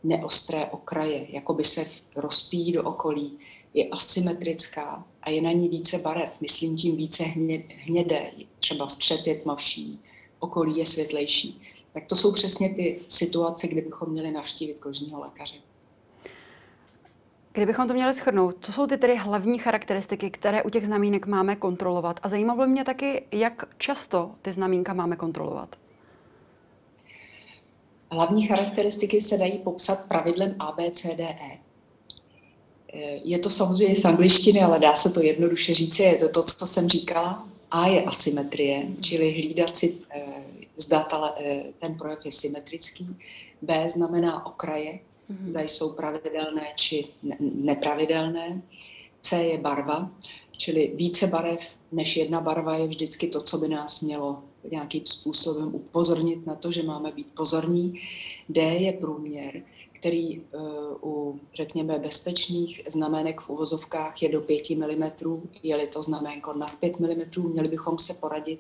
neostré 0.04 0.66
okraje, 0.66 1.28
jako 1.30 1.54
by 1.54 1.64
se 1.64 1.86
rozpíjí 2.16 2.72
do 2.72 2.84
okolí, 2.84 3.38
je 3.74 3.90
asymetrická 3.90 5.06
a 5.22 5.30
je 5.30 5.42
na 5.42 5.52
ní 5.52 5.70
více 5.70 5.98
barev, 5.98 6.42
myslím 6.42 6.78
tím 6.78 6.96
více 6.96 7.24
hnědé, 7.78 8.32
třeba 8.60 8.88
střed 8.88 9.28
je 9.28 9.36
tmavší, 9.36 10.00
okolí 10.40 10.78
je 10.78 10.86
světlejší. 10.86 11.62
Tak 11.92 12.06
to 12.06 12.16
jsou 12.16 12.32
přesně 12.32 12.70
ty 12.70 13.02
situace, 13.10 13.68
kdy 13.68 13.82
bychom 13.82 14.10
měli 14.10 14.32
navštívit 14.32 14.80
kožního 14.80 15.20
lékaře. 15.20 15.71
Kdybychom 17.54 17.88
to 17.88 17.94
měli 17.94 18.14
schrnout, 18.14 18.56
co 18.62 18.74
jsou 18.74 18.88
ty 18.88 18.98
tedy 18.98 19.18
hlavní 19.18 19.60
charakteristiky, 19.60 20.32
které 20.32 20.64
u 20.64 20.70
těch 20.70 20.86
znamínek 20.86 21.26
máme 21.26 21.56
kontrolovat? 21.56 22.20
A 22.24 22.30
zajímalo 22.30 22.62
by 22.62 22.68
mě 22.68 22.84
taky, 22.84 23.24
jak 23.32 23.66
často 23.78 24.32
ty 24.42 24.52
znamínka 24.52 24.94
máme 24.94 25.16
kontrolovat. 25.16 25.76
Hlavní 28.12 28.48
charakteristiky 28.48 29.22
se 29.22 29.38
dají 29.38 29.60
popsat 29.60 30.08
pravidlem 30.08 30.56
ABCDE. 30.60 31.36
Je 33.24 33.40
to 33.40 33.50
samozřejmě 33.50 33.96
z 33.96 34.06
angličtiny, 34.06 34.62
ale 34.62 34.80
dá 34.80 34.96
se 34.96 35.10
to 35.10 35.22
jednoduše 35.22 35.74
říci. 35.74 36.04
Je 36.04 36.16
to 36.16 36.30
to, 36.30 36.44
co 36.44 36.68
jsem 36.68 36.90
říkala. 36.90 37.48
A 37.72 37.88
je 37.88 38.04
asymetrie, 38.04 38.88
čili 39.02 39.32
hlídat 39.32 39.78
si, 39.78 39.98
eh, 40.10 40.44
zda 40.76 41.08
eh, 41.40 41.64
ten 41.80 41.98
projev 41.98 42.26
je 42.26 42.32
symetrický. 42.32 43.16
B 43.62 43.90
znamená 43.90 44.46
okraje, 44.46 45.00
mm-hmm. 45.32 45.48
zda 45.48 45.62
jsou 45.62 45.94
pravidelné 45.94 46.68
či 46.76 47.08
ne- 47.24 47.38
nepravidelné. 47.40 48.62
C 49.22 49.44
je 49.44 49.58
barva, 49.58 50.12
čili 50.52 50.92
více 50.96 51.28
barev 51.28 51.62
než 51.92 52.18
jedna 52.18 52.42
barva 52.42 52.76
je 52.76 52.88
vždycky 52.88 53.28
to, 53.28 53.42
co 53.42 53.58
by 53.58 53.68
nás 53.68 54.02
mělo 54.02 54.44
nějakým 54.72 55.06
způsobem 55.06 55.76
upozornit 55.76 56.46
na 56.46 56.56
to, 56.56 56.72
že 56.72 56.84
máme 56.84 57.12
být 57.12 57.28
pozorní. 57.34 58.02
D 58.50 58.62
je 58.62 58.94
průměr, 58.94 59.64
který 59.92 60.40
uh, 60.40 60.46
u, 61.04 61.40
řekněme, 61.54 62.00
bezpečných 62.00 62.82
znamenek 62.90 63.42
v 63.42 63.50
uvozovkách 63.50 64.24
je 64.24 64.30
do 64.30 64.42
5 64.42 64.70
mm. 64.70 65.12
Je-li 65.64 65.88
to 65.88 66.04
znamenko 66.04 66.54
nad 66.54 66.76
5 66.76 67.00
mm, 67.00 67.52
měli 67.52 67.68
bychom 67.68 68.00
se 68.00 68.14
poradit. 68.14 68.60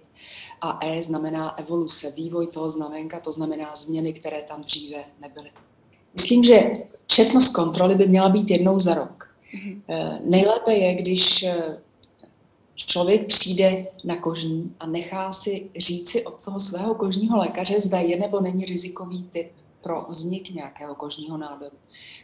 A 0.62 0.80
E 0.86 1.04
znamená 1.04 1.60
evoluce, 1.60 2.12
vývoj 2.12 2.48
toho 2.48 2.70
znamenka, 2.70 3.20
to 3.20 3.32
znamená 3.32 3.76
změny, 3.76 4.14
které 4.14 4.42
tam 4.42 4.64
dříve 4.64 5.06
nebyly. 5.22 5.52
Myslím, 6.14 6.44
že 6.44 6.72
četnost 7.08 7.50
kontroly 7.50 7.96
by 7.96 8.08
měla 8.08 8.30
být 8.30 8.52
jednou 8.52 8.80
za 8.80 8.94
rok. 8.94 9.30
Mm-hmm. 9.54 9.82
Nejlépe 10.26 10.74
je, 10.74 10.96
když 10.96 11.44
eh, 11.44 11.78
člověk 12.76 13.28
přijde 13.28 13.88
na 14.04 14.16
kožní 14.16 14.76
a 14.80 14.88
nechá 14.88 15.32
si 15.32 15.70
říci 15.76 16.26
od 16.26 16.44
toho 16.44 16.60
svého 16.60 16.96
kožního 16.96 17.38
lékaře, 17.38 17.80
zda 17.80 18.00
je 18.00 18.20
nebo 18.20 18.42
není 18.42 18.66
rizikový 18.66 19.24
typ. 19.24 19.52
pro 19.82 20.06
vznik 20.10 20.50
nějakého 20.50 20.96
kožního 20.96 21.38
nádoru. 21.38 21.76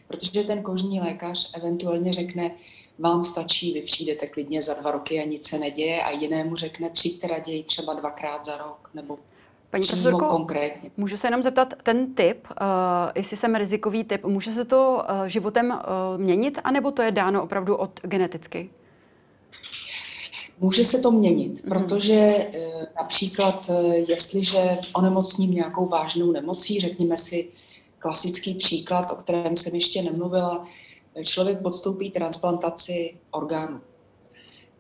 Protože 0.08 0.44
ten 0.44 0.64
kožní 0.64 1.00
lékař 1.00 1.52
eventuálně 1.54 2.14
řekne, 2.14 2.52
vám 3.00 3.24
stačí, 3.24 3.74
vy 3.74 3.82
přijdete 3.82 4.28
klidně 4.28 4.62
za 4.62 4.74
dva 4.74 4.92
roky 4.92 5.20
a 5.20 5.26
nic 5.26 5.48
se 5.48 5.60
neděje 5.60 6.04
a 6.04 6.12
jinému 6.12 6.56
řekne, 6.56 6.90
přijďte 6.90 7.28
raději 7.28 7.64
třeba 7.64 7.94
dvakrát 7.94 8.46
za 8.46 8.58
rok 8.58 8.90
nebo 8.94 9.20
Paní 9.72 9.88
profesorko, 9.88 10.26
konkrétně. 10.26 10.92
můžu 10.98 11.18
se 11.18 11.28
jenom 11.28 11.44
zeptat, 11.44 11.74
ten 11.84 12.14
typ, 12.14 12.48
uh, 12.50 12.58
jestli 13.16 13.38
jsem 13.38 13.56
rizikový 13.56 14.04
typ, 14.04 14.26
může 14.26 14.52
se 14.52 14.66
to 14.66 15.04
uh, 15.10 15.26
životem 15.26 15.72
uh, 15.72 16.22
měnit, 16.22 16.60
anebo 16.64 16.92
to 16.92 17.02
je 17.02 17.12
dáno 17.12 17.44
opravdu 17.44 17.76
od 17.76 18.00
geneticky? 18.04 18.70
Může 20.60 20.86
se 20.86 21.02
to 21.02 21.12
měnit, 21.12 21.64
mm. 21.64 21.70
protože 21.70 22.48
například, 22.96 23.70
jestliže 24.10 24.78
onemocním 24.96 25.52
nějakou 25.52 25.88
vážnou 25.88 26.32
nemocí, 26.32 26.80
řekněme 26.80 27.18
si 27.18 27.48
klasický 28.00 28.56
příklad, 28.56 29.12
o 29.12 29.16
kterém 29.16 29.58
jsem 29.58 29.76
ještě 29.76 30.02
nemluvila, 30.02 30.68
člověk 31.24 31.62
podstoupí 31.62 32.12
transplantaci 32.12 33.18
orgánu. 33.32 33.82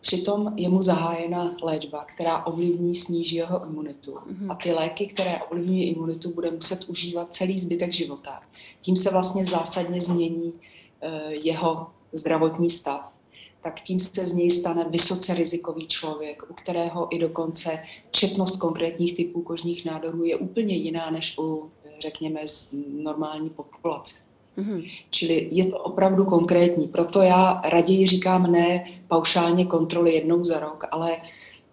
Přitom 0.01 0.53
je 0.55 0.69
mu 0.69 0.81
zahájena 0.81 1.55
léčba, 1.63 2.05
která 2.05 2.45
ovlivní, 2.45 2.95
sníží 2.95 3.36
jeho 3.36 3.65
imunitu. 3.65 4.12
Mm-hmm. 4.12 4.51
A 4.51 4.55
ty 4.55 4.71
léky, 4.71 5.07
které 5.07 5.39
ovlivňují 5.43 5.83
imunitu, 5.83 6.33
bude 6.33 6.51
muset 6.51 6.86
užívat 6.86 7.33
celý 7.33 7.57
zbytek 7.57 7.93
života. 7.93 8.41
Tím 8.79 8.95
se 8.95 9.12
vlastně 9.12 9.45
zásadně 9.45 10.01
změní 10.01 10.53
uh, 10.53 11.31
jeho 11.31 11.88
zdravotní 12.12 12.69
stav. 12.69 13.13
Tak 13.62 13.81
tím 13.81 13.99
se 13.99 14.25
z 14.25 14.33
něj 14.33 14.51
stane 14.51 14.86
vysoce 14.89 15.33
rizikový 15.33 15.88
člověk, 15.88 16.43
u 16.49 16.53
kterého 16.53 17.15
i 17.15 17.19
dokonce 17.19 17.79
četnost 18.12 18.57
konkrétních 18.57 19.15
typů 19.15 19.41
kožních 19.41 19.86
nádorů 19.86 20.23
je 20.23 20.36
úplně 20.36 20.75
jiná 20.75 21.10
než 21.10 21.38
u, 21.38 21.71
řekněme, 21.99 22.47
z 22.47 22.75
normální 22.88 23.49
populace. 23.49 24.26
Mm-hmm. 24.57 24.91
Čili 25.09 25.47
je 25.51 25.65
to 25.65 25.77
opravdu 25.77 26.25
konkrétní. 26.25 26.87
Proto 26.87 27.21
já 27.21 27.61
raději 27.65 28.07
říkám 28.07 28.51
ne 28.51 28.85
paušálně 29.07 29.65
kontroly 29.65 30.13
jednou 30.13 30.43
za 30.43 30.59
rok, 30.59 30.85
ale, 30.91 31.17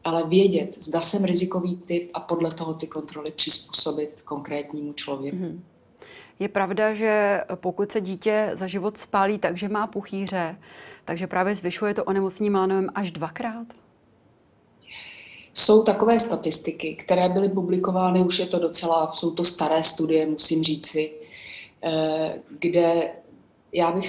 ale 0.04 0.28
vědět, 0.28 0.76
zda 0.80 1.00
jsem 1.00 1.24
rizikový 1.24 1.76
typ 1.76 2.10
a 2.14 2.20
podle 2.20 2.54
toho 2.54 2.74
ty 2.74 2.86
kontroly 2.86 3.30
přizpůsobit 3.30 4.20
konkrétnímu 4.20 4.92
člověku. 4.92 5.36
Mm-hmm. 5.36 5.60
Je 6.38 6.48
pravda, 6.48 6.94
že 6.94 7.40
pokud 7.54 7.92
se 7.92 8.00
dítě 8.00 8.50
za 8.54 8.66
život 8.66 8.98
spálí 8.98 9.38
tak, 9.38 9.56
že 9.56 9.68
má 9.68 9.86
puchýře, 9.86 10.56
takže 11.04 11.26
právě 11.26 11.54
zvyšuje 11.54 11.94
to 11.94 12.04
onemocnění 12.04 12.50
melanomem 12.50 12.90
až 12.94 13.10
dvakrát? 13.10 13.66
Jsou 15.54 15.82
takové 15.82 16.18
statistiky, 16.18 16.94
které 16.94 17.28
byly 17.28 17.48
publikovány, 17.48 18.20
už 18.20 18.38
je 18.38 18.46
to 18.46 18.58
docela, 18.58 19.12
jsou 19.14 19.30
to 19.30 19.44
staré 19.44 19.82
studie, 19.82 20.26
musím 20.26 20.64
říci, 20.64 21.12
kde 22.58 23.10
já 23.74 23.92
bych, 23.92 24.04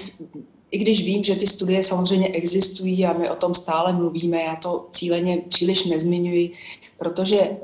i 0.71 0.77
když 0.77 1.05
vím, 1.05 1.23
že 1.23 1.35
ty 1.35 1.47
studie 1.47 1.83
samozřejmě 1.83 2.27
existují 2.27 3.05
a 3.05 3.13
my 3.13 3.29
o 3.29 3.35
tom 3.35 3.55
stále 3.55 3.93
mluvíme, 3.93 4.41
já 4.41 4.55
to 4.55 4.87
cíleně 4.91 5.37
příliš 5.49 5.85
nezmiňuji, 5.85 6.51
protože 6.97 7.57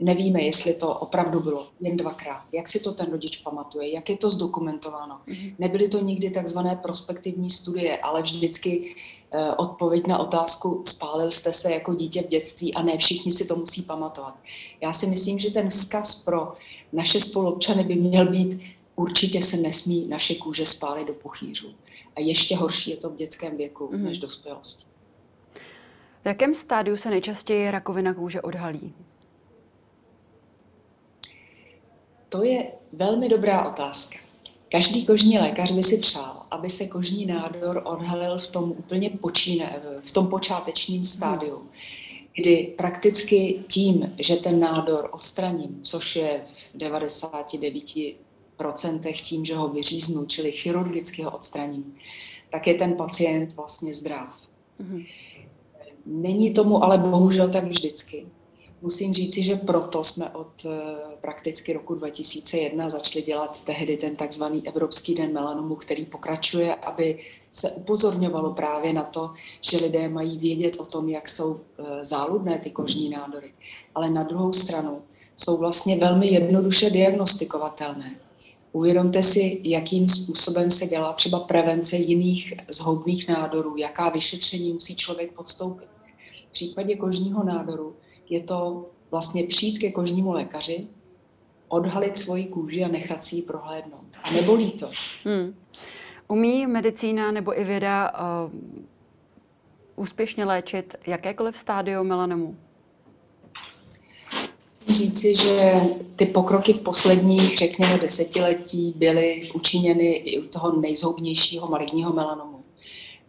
nevíme, 0.00 0.42
jestli 0.42 0.74
to 0.74 0.94
opravdu 0.94 1.40
bylo 1.40 1.66
jen 1.80 1.96
dvakrát, 1.96 2.42
jak 2.52 2.68
si 2.68 2.80
to 2.80 2.92
ten 2.92 3.10
rodič 3.10 3.36
pamatuje, 3.36 3.94
jak 3.94 4.08
je 4.08 4.16
to 4.16 4.30
zdokumentováno. 4.30 5.20
Mm-hmm. 5.28 5.54
Nebyly 5.58 5.88
to 5.88 6.00
nikdy 6.00 6.30
takzvané 6.30 6.76
prospektivní 6.76 7.50
studie, 7.50 7.96
ale 7.96 8.22
vždycky 8.22 8.94
uh, 9.34 9.40
odpověď 9.56 10.06
na 10.06 10.18
otázku, 10.18 10.82
spálil 10.88 11.30
jste 11.30 11.52
se 11.52 11.72
jako 11.72 11.94
dítě 11.94 12.22
v 12.22 12.26
dětství 12.28 12.74
a 12.74 12.82
ne 12.82 12.98
všichni 12.98 13.32
si 13.32 13.44
to 13.44 13.56
musí 13.56 13.82
pamatovat. 13.82 14.38
Já 14.80 14.92
si 14.92 15.06
myslím, 15.06 15.38
že 15.38 15.50
ten 15.50 15.70
vzkaz 15.70 16.14
pro 16.14 16.52
naše 16.92 17.20
spolupčany 17.20 17.84
by 17.84 17.94
měl 17.94 18.26
být 18.30 18.60
určitě 18.96 19.42
se 19.42 19.56
nesmí 19.56 20.06
naše 20.08 20.34
kůže 20.34 20.66
spálit 20.66 21.06
do 21.06 21.14
puchýřů. 21.14 21.74
A 22.16 22.20
ještě 22.20 22.56
horší 22.56 22.90
je 22.90 22.96
to 22.96 23.10
v 23.10 23.16
dětském 23.16 23.56
věku 23.56 23.86
mm-hmm. 23.86 24.02
než 24.02 24.18
dospělosti. 24.18 24.86
V 26.22 26.28
jakém 26.28 26.54
stádiu 26.54 26.96
se 26.96 27.10
nejčastěji 27.10 27.70
rakovina 27.70 28.14
kůže 28.14 28.42
odhalí? 28.42 28.92
To 32.28 32.42
je 32.42 32.72
velmi 32.92 33.28
dobrá 33.28 33.68
otázka. 33.68 34.18
Každý 34.68 35.06
kožní 35.06 35.38
lékař 35.38 35.70
by 35.70 35.82
si 35.82 35.98
přál, 35.98 36.46
aby 36.50 36.70
se 36.70 36.86
kožní 36.86 37.26
nádor 37.26 37.82
odhalil 37.84 38.38
v 38.38 38.46
tom 38.46 38.70
úplně 38.70 39.10
počíne, 39.10 39.82
v 40.02 40.12
tom 40.12 40.28
počátečním 40.28 41.04
stádiu, 41.04 41.62
kdy 42.34 42.74
prakticky 42.76 43.64
tím, 43.68 44.14
že 44.18 44.36
ten 44.36 44.60
nádor 44.60 45.08
odstraním, 45.12 45.78
což 45.82 46.16
je 46.16 46.40
v 46.74 46.78
99 46.78 47.84
procentech 48.56 49.20
tím, 49.20 49.44
že 49.44 49.56
ho 49.56 49.68
vyříznu, 49.68 50.26
čili 50.26 50.52
chirurgicky 50.52 51.22
ho 51.22 51.30
odstraním, 51.30 51.96
tak 52.50 52.66
je 52.66 52.74
ten 52.74 52.94
pacient 52.94 53.52
vlastně 53.56 53.94
zdrav. 53.94 54.28
Mm-hmm. 54.80 55.06
Není 56.06 56.50
tomu 56.50 56.84
ale 56.84 56.98
bohužel 56.98 57.50
tak 57.50 57.64
vždycky. 57.64 58.26
Musím 58.82 59.14
říci, 59.14 59.42
že 59.42 59.56
proto 59.56 60.04
jsme 60.04 60.30
od 60.30 60.64
eh, 60.64 60.70
prakticky 61.20 61.72
roku 61.72 61.94
2001 61.94 62.90
začali 62.90 63.22
dělat 63.22 63.64
tehdy 63.64 63.96
ten 63.96 64.16
takzvaný 64.16 64.68
Evropský 64.68 65.14
den 65.14 65.32
melanomu, 65.32 65.76
který 65.76 66.06
pokračuje, 66.06 66.74
aby 66.74 67.18
se 67.52 67.70
upozorňovalo 67.70 68.54
právě 68.54 68.92
na 68.92 69.02
to, 69.02 69.30
že 69.60 69.76
lidé 69.76 70.08
mají 70.08 70.38
vědět 70.38 70.76
o 70.80 70.84
tom, 70.86 71.08
jak 71.08 71.28
jsou 71.28 71.60
eh, 71.78 72.04
záludné 72.04 72.58
ty 72.58 72.70
kožní 72.70 73.08
nádory. 73.08 73.52
Ale 73.94 74.10
na 74.10 74.22
druhou 74.22 74.52
stranu 74.52 75.02
jsou 75.36 75.56
vlastně 75.56 75.96
velmi 75.98 76.26
jednoduše 76.26 76.90
diagnostikovatelné. 76.90 78.14
Uvědomte 78.76 79.22
si, 79.22 79.60
jakým 79.64 80.08
způsobem 80.08 80.70
se 80.70 80.86
dělá 80.86 81.12
třeba 81.12 81.40
prevence 81.40 81.96
jiných 81.96 82.54
zhoubných 82.68 83.28
nádorů, 83.28 83.76
jaká 83.76 84.08
vyšetření 84.08 84.72
musí 84.72 84.96
člověk 84.96 85.32
podstoupit. 85.32 85.88
V 86.48 86.52
případě 86.52 86.96
kožního 86.96 87.44
nádoru 87.44 87.96
je 88.30 88.40
to 88.40 88.86
vlastně 89.10 89.44
přijít 89.44 89.78
ke 89.78 89.92
kožnímu 89.92 90.32
lékaři, 90.32 90.86
odhalit 91.68 92.16
svoji 92.16 92.44
kůži 92.44 92.84
a 92.84 92.88
nechat 92.88 93.22
si 93.22 93.36
ji 93.36 93.42
prohlédnout. 93.42 94.16
A 94.22 94.30
nebolí 94.30 94.70
to. 94.70 94.90
Hmm. 95.24 95.54
Umí 96.28 96.66
medicína 96.66 97.30
nebo 97.30 97.60
i 97.60 97.64
věda 97.64 98.12
uh, 98.12 98.52
úspěšně 99.96 100.44
léčit 100.44 100.94
jakékoliv 101.06 101.56
stádium 101.56 102.06
melanomu? 102.06 102.56
Říci, 104.88 105.34
že 105.34 105.80
ty 106.16 106.26
pokroky 106.26 106.72
v 106.72 106.80
posledních, 106.80 107.58
řekněme, 107.58 107.98
desetiletí 107.98 108.94
byly 108.96 109.50
učiněny 109.54 110.12
i 110.12 110.38
u 110.38 110.48
toho 110.48 110.80
nejzoubnějšího 110.80 111.68
maligního 111.68 112.12
melanomu. 112.12 112.64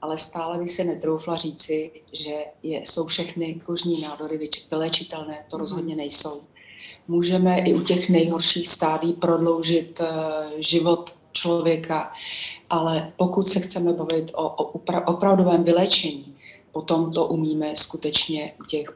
Ale 0.02 0.18
stále 0.18 0.58
by 0.58 0.68
se 0.68 0.84
netroufla 0.84 1.36
říci, 1.36 1.92
že 2.14 2.46
je, 2.64 2.82
jsou 2.86 3.06
všechny 3.06 3.62
kožní 3.66 4.02
nádory 4.02 4.50
vylečitelné. 4.72 5.46
To 5.50 5.58
mhm. 5.58 5.62
rozhodně 5.62 5.96
nejsou. 5.96 6.42
Můžeme 7.08 7.60
i 7.60 7.74
u 7.74 7.82
těch 7.82 8.10
nejhorších 8.10 8.68
stádí 8.68 9.14
prodloužit 9.14 10.00
uh, 10.00 10.08
život 10.58 11.16
člověka, 11.32 12.12
ale 12.70 13.14
pokud 13.18 13.48
se 13.48 13.60
chceme 13.60 13.94
bavit 13.94 14.32
o, 14.36 14.50
o 14.50 14.64
opravdovém 15.06 15.64
vyléčení, 15.64 16.36
potom 16.72 17.12
to 17.12 17.26
umíme 17.26 17.76
skutečně 17.76 18.54
u 18.60 18.64
těch 18.64 18.92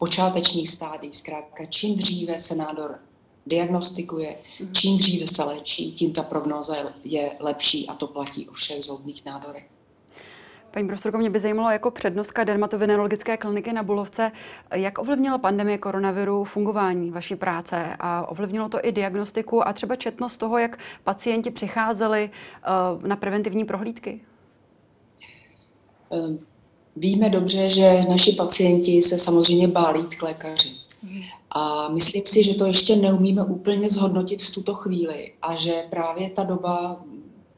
počátečních 0.00 0.70
stádií. 0.70 1.12
Zkrátka, 1.12 1.64
čím 1.64 1.96
dříve 1.96 2.38
se 2.38 2.54
nádor 2.54 2.98
diagnostikuje, 3.46 4.36
mhm. 4.60 4.72
čím 4.74 4.96
dříve 4.96 5.26
se 5.26 5.44
léčí, 5.44 5.92
tím 5.92 6.12
ta 6.12 6.22
prognóza 6.22 6.76
je 7.04 7.32
lepší 7.40 7.88
a 7.88 7.94
to 7.94 8.06
platí 8.06 8.48
o 8.48 8.52
všech 8.52 8.84
zoubných 8.84 9.24
nádorech. 9.24 9.66
Paní 10.70 10.86
profesorko, 10.86 11.18
mě 11.18 11.30
by 11.30 11.40
zajímalo 11.40 11.70
jako 11.70 11.90
přednostka 11.90 12.44
dermatovenerologické 12.44 13.36
kliniky 13.36 13.72
na 13.72 13.82
Bulovce, 13.82 14.32
jak 14.74 14.98
ovlivnila 14.98 15.38
pandemie 15.38 15.78
koronaviru 15.78 16.44
fungování 16.44 17.10
vaší 17.10 17.36
práce 17.36 17.96
a 18.00 18.26
ovlivnilo 18.28 18.68
to 18.68 18.78
i 18.82 18.92
diagnostiku 18.92 19.68
a 19.68 19.72
třeba 19.72 19.96
četnost 19.96 20.36
toho, 20.36 20.58
jak 20.58 20.78
pacienti 21.04 21.50
přicházeli 21.50 22.30
eh, 22.32 23.08
na 23.08 23.16
preventivní 23.16 23.64
prohlídky? 23.64 24.20
Ehm, 26.10 26.38
Víme 27.00 27.30
dobře, 27.30 27.70
že 27.70 28.04
naši 28.08 28.32
pacienti 28.32 29.02
se 29.02 29.18
samozřejmě 29.18 29.68
bálí 29.68 30.02
k 30.02 30.22
lékaři. 30.22 30.70
A 31.50 31.88
myslím 31.88 32.22
si, 32.26 32.44
že 32.44 32.54
to 32.54 32.66
ještě 32.66 32.96
neumíme 32.96 33.42
úplně 33.42 33.90
zhodnotit 33.90 34.42
v 34.42 34.50
tuto 34.50 34.74
chvíli 34.74 35.32
a 35.42 35.56
že 35.56 35.84
právě 35.90 36.30
ta 36.30 36.42
doba, 36.42 37.04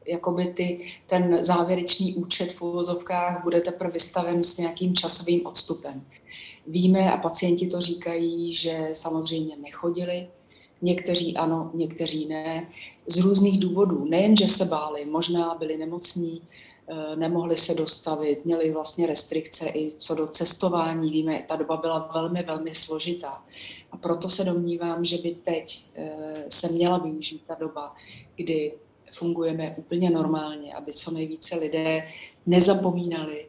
jakoby 0.07 0.45
ty, 0.45 0.79
ten 1.07 1.39
závěrečný 1.45 2.13
účet 2.13 2.53
v 2.53 2.61
uvozovkách 2.61 3.43
bude 3.43 3.61
teprve 3.61 3.91
vystaven 3.91 4.43
s 4.43 4.57
nějakým 4.57 4.95
časovým 4.95 5.45
odstupem. 5.45 6.03
Víme 6.67 7.11
a 7.11 7.17
pacienti 7.17 7.67
to 7.67 7.81
říkají, 7.81 8.53
že 8.53 8.89
samozřejmě 8.93 9.55
nechodili, 9.61 10.27
někteří 10.81 11.37
ano, 11.37 11.71
někteří 11.73 12.27
ne, 12.27 12.67
z 13.07 13.17
různých 13.17 13.59
důvodů. 13.59 14.05
Nejen, 14.09 14.37
že 14.37 14.47
se 14.47 14.65
báli, 14.65 15.05
možná 15.05 15.55
byli 15.59 15.77
nemocní, 15.77 16.41
nemohli 17.15 17.57
se 17.57 17.73
dostavit, 17.73 18.45
měli 18.45 18.71
vlastně 18.71 19.07
restrikce 19.07 19.69
i 19.69 19.91
co 19.97 20.15
do 20.15 20.27
cestování. 20.27 21.11
Víme, 21.11 21.45
ta 21.47 21.55
doba 21.55 21.77
byla 21.77 22.09
velmi, 22.13 22.43
velmi 22.43 22.75
složitá. 22.75 23.43
A 23.91 23.97
proto 23.97 24.29
se 24.29 24.43
domnívám, 24.43 25.05
že 25.05 25.17
by 25.17 25.31
teď 25.31 25.85
se 26.49 26.71
měla 26.71 26.97
využít 26.97 27.43
ta 27.47 27.55
doba, 27.59 27.95
kdy 28.35 28.73
fungujeme 29.11 29.75
úplně 29.77 30.09
normálně, 30.09 30.73
aby 30.73 30.93
co 30.93 31.11
nejvíce 31.11 31.55
lidé 31.55 32.07
nezapomínali 32.45 33.47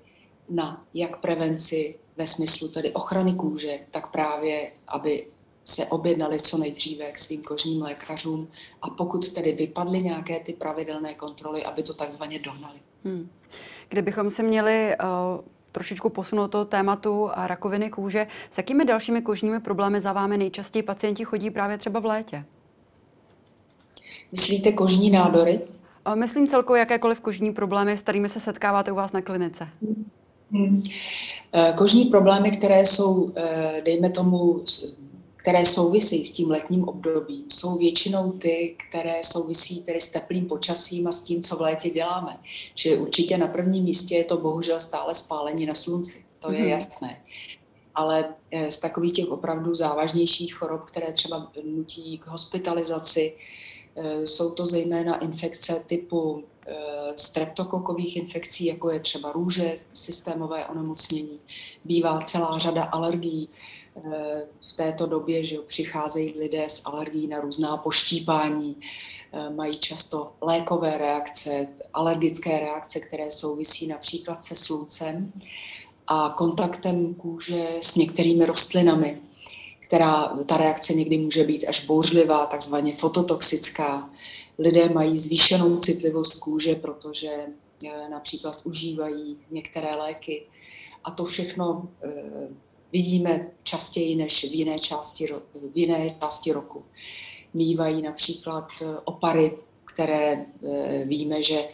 na 0.48 0.86
jak 0.94 1.20
prevenci 1.20 1.98
ve 2.16 2.26
smyslu 2.26 2.68
tedy 2.68 2.92
ochrany 2.92 3.32
kůže, 3.32 3.78
tak 3.90 4.12
právě, 4.12 4.72
aby 4.88 5.26
se 5.64 5.86
objednali 5.86 6.40
co 6.40 6.58
nejdříve 6.58 7.12
k 7.12 7.18
svým 7.18 7.42
kožním 7.42 7.82
lékařům 7.82 8.48
a 8.82 8.90
pokud 8.90 9.32
tedy 9.32 9.52
vypadly 9.52 10.02
nějaké 10.02 10.40
ty 10.40 10.52
pravidelné 10.52 11.14
kontroly, 11.14 11.64
aby 11.64 11.82
to 11.82 11.94
takzvaně 11.94 12.38
dohnali. 12.38 12.80
Hmm. 13.04 13.28
Kdybychom 13.88 14.30
se 14.30 14.42
měli 14.42 14.96
uh, 15.02 15.44
trošičku 15.72 16.08
posunout 16.08 16.48
toho 16.48 16.64
tématu 16.64 17.30
rakoviny 17.36 17.90
kůže, 17.90 18.26
s 18.50 18.58
jakými 18.58 18.84
dalšími 18.84 19.22
kožními 19.22 19.60
problémy 19.60 20.00
za 20.00 20.12
vámi 20.12 20.38
nejčastěji 20.38 20.82
pacienti 20.82 21.24
chodí 21.24 21.50
právě 21.50 21.78
třeba 21.78 22.00
v 22.00 22.04
létě? 22.04 22.44
Myslíte 24.32 24.72
kožní 24.72 25.10
nádory? 25.10 25.60
Uh, 26.06 26.16
myslím 26.16 26.48
celkově 26.48 26.80
jakékoliv 26.80 27.20
kožní 27.20 27.52
problémy, 27.52 27.98
s 27.98 28.02
kterými 28.02 28.28
se 28.28 28.40
setkáváte 28.40 28.92
u 28.92 28.94
vás 28.94 29.12
na 29.12 29.22
klinice. 29.22 29.68
Hmm. 30.52 30.82
Kožní 31.74 32.04
problémy, 32.04 32.50
které 32.50 32.80
jsou, 32.80 33.32
dejme 33.84 34.10
tomu, 34.10 34.60
které 35.44 35.66
souvisí 35.66 36.24
s 36.24 36.30
tím 36.30 36.50
letním 36.50 36.88
obdobím, 36.88 37.44
jsou 37.50 37.78
většinou 37.78 38.32
ty, 38.32 38.76
které 38.88 39.20
souvisí 39.24 39.82
tedy 39.82 40.00
s 40.00 40.08
teplým 40.08 40.46
počasím 40.46 41.06
a 41.08 41.12
s 41.12 41.20
tím, 41.20 41.42
co 41.42 41.56
v 41.56 41.60
létě 41.60 41.90
děláme. 41.90 42.38
Čili 42.74 42.98
určitě 42.98 43.38
na 43.38 43.46
prvním 43.46 43.84
místě 43.84 44.16
je 44.16 44.24
to 44.24 44.36
bohužel 44.36 44.80
stále 44.80 45.14
spálení 45.14 45.66
na 45.66 45.74
slunci, 45.74 46.24
to 46.38 46.52
je 46.52 46.58
mm-hmm. 46.58 46.68
jasné. 46.68 47.22
Ale 47.94 48.34
eh, 48.50 48.70
z 48.70 48.78
takových 48.78 49.12
těch 49.12 49.28
opravdu 49.28 49.74
závažnějších 49.74 50.54
chorob, 50.54 50.84
které 50.84 51.12
třeba 51.12 51.52
nutí 51.64 52.18
k 52.18 52.26
hospitalizaci, 52.26 53.32
eh, 53.96 54.26
jsou 54.26 54.50
to 54.50 54.66
zejména 54.66 55.18
infekce 55.18 55.82
typu 55.86 56.44
eh, 56.66 56.74
streptokokových 57.16 58.16
infekcí, 58.16 58.66
jako 58.66 58.90
je 58.90 59.00
třeba 59.00 59.32
růže, 59.32 59.76
systémové 59.92 60.66
onemocnění. 60.66 61.40
Bývá 61.84 62.20
celá 62.20 62.58
řada 62.58 62.84
alergií, 62.84 63.48
v 64.60 64.72
této 64.72 65.06
době, 65.06 65.44
že 65.44 65.58
přicházejí 65.58 66.34
lidé 66.38 66.64
s 66.68 66.82
alergií 66.84 67.26
na 67.26 67.40
různá 67.40 67.76
poštípání, 67.76 68.76
eh, 69.32 69.50
mají 69.50 69.78
často 69.78 70.32
lékové 70.40 70.98
reakce, 70.98 71.68
alergické 71.92 72.60
reakce, 72.60 73.00
které 73.00 73.30
souvisí 73.30 73.86
například 73.86 74.44
se 74.44 74.56
sluncem 74.56 75.32
a 76.06 76.34
kontaktem 76.36 77.14
kůže 77.14 77.68
s 77.80 77.96
některými 77.96 78.46
rostlinami, 78.46 79.18
která 79.80 80.36
ta 80.46 80.56
reakce 80.56 80.94
někdy 80.94 81.18
může 81.18 81.44
být 81.44 81.64
až 81.68 81.86
bouřlivá, 81.86 82.46
takzvaně 82.46 82.94
fototoxická. 82.94 84.10
Lidé 84.58 84.88
mají 84.88 85.18
zvýšenou 85.18 85.78
citlivost 85.78 86.36
kůže, 86.36 86.74
protože 86.74 87.30
eh, 87.86 88.08
například 88.10 88.60
užívají 88.64 89.36
některé 89.50 89.94
léky. 89.94 90.42
A 91.04 91.10
to 91.10 91.24
všechno 91.24 91.88
eh, 92.02 92.48
vidíme 92.94 93.46
častěji 93.62 94.16
než 94.16 94.50
v 94.50 94.54
jiné 94.54 94.78
části, 94.78 95.26
v 95.72 95.78
jiné 95.78 96.16
části 96.20 96.52
roku. 96.52 96.84
Mývají 97.54 98.02
například 98.02 98.68
eh, 98.82 98.86
opary, 99.04 99.58
které 99.84 100.46
eh, 100.46 101.04
víme, 101.04 101.42
že 101.42 101.68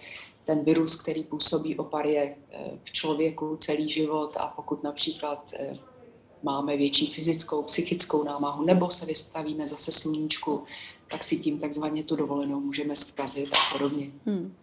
ten 0.45 0.65
virus, 0.65 1.03
který 1.03 1.25
působí 1.25 1.77
opary, 1.77 2.13
je 2.13 2.37
eh, 2.51 2.71
v 2.85 2.93
člověku 2.93 3.57
celý 3.57 3.89
život 3.89 4.37
a 4.37 4.47
pokud 4.47 4.83
například 4.83 5.53
máme 6.43 6.77
větší 6.77 7.07
fyzickou, 7.07 7.63
psychickou 7.63 8.25
námahu 8.25 8.65
nebo 8.65 8.91
se 8.91 9.07
vystavíme 9.07 9.67
zase 9.67 9.93
sluníčku, 9.93 10.65
tak 11.09 11.25
si 11.25 11.37
tím 11.37 11.59
takzvaně 11.59 12.05
tu 12.05 12.17
dovolenou 12.17 12.61
můžeme 12.61 12.97
zkazit 12.97 13.49
a 13.53 13.73
podobně. 13.73 14.11
Hmm. 14.27 14.55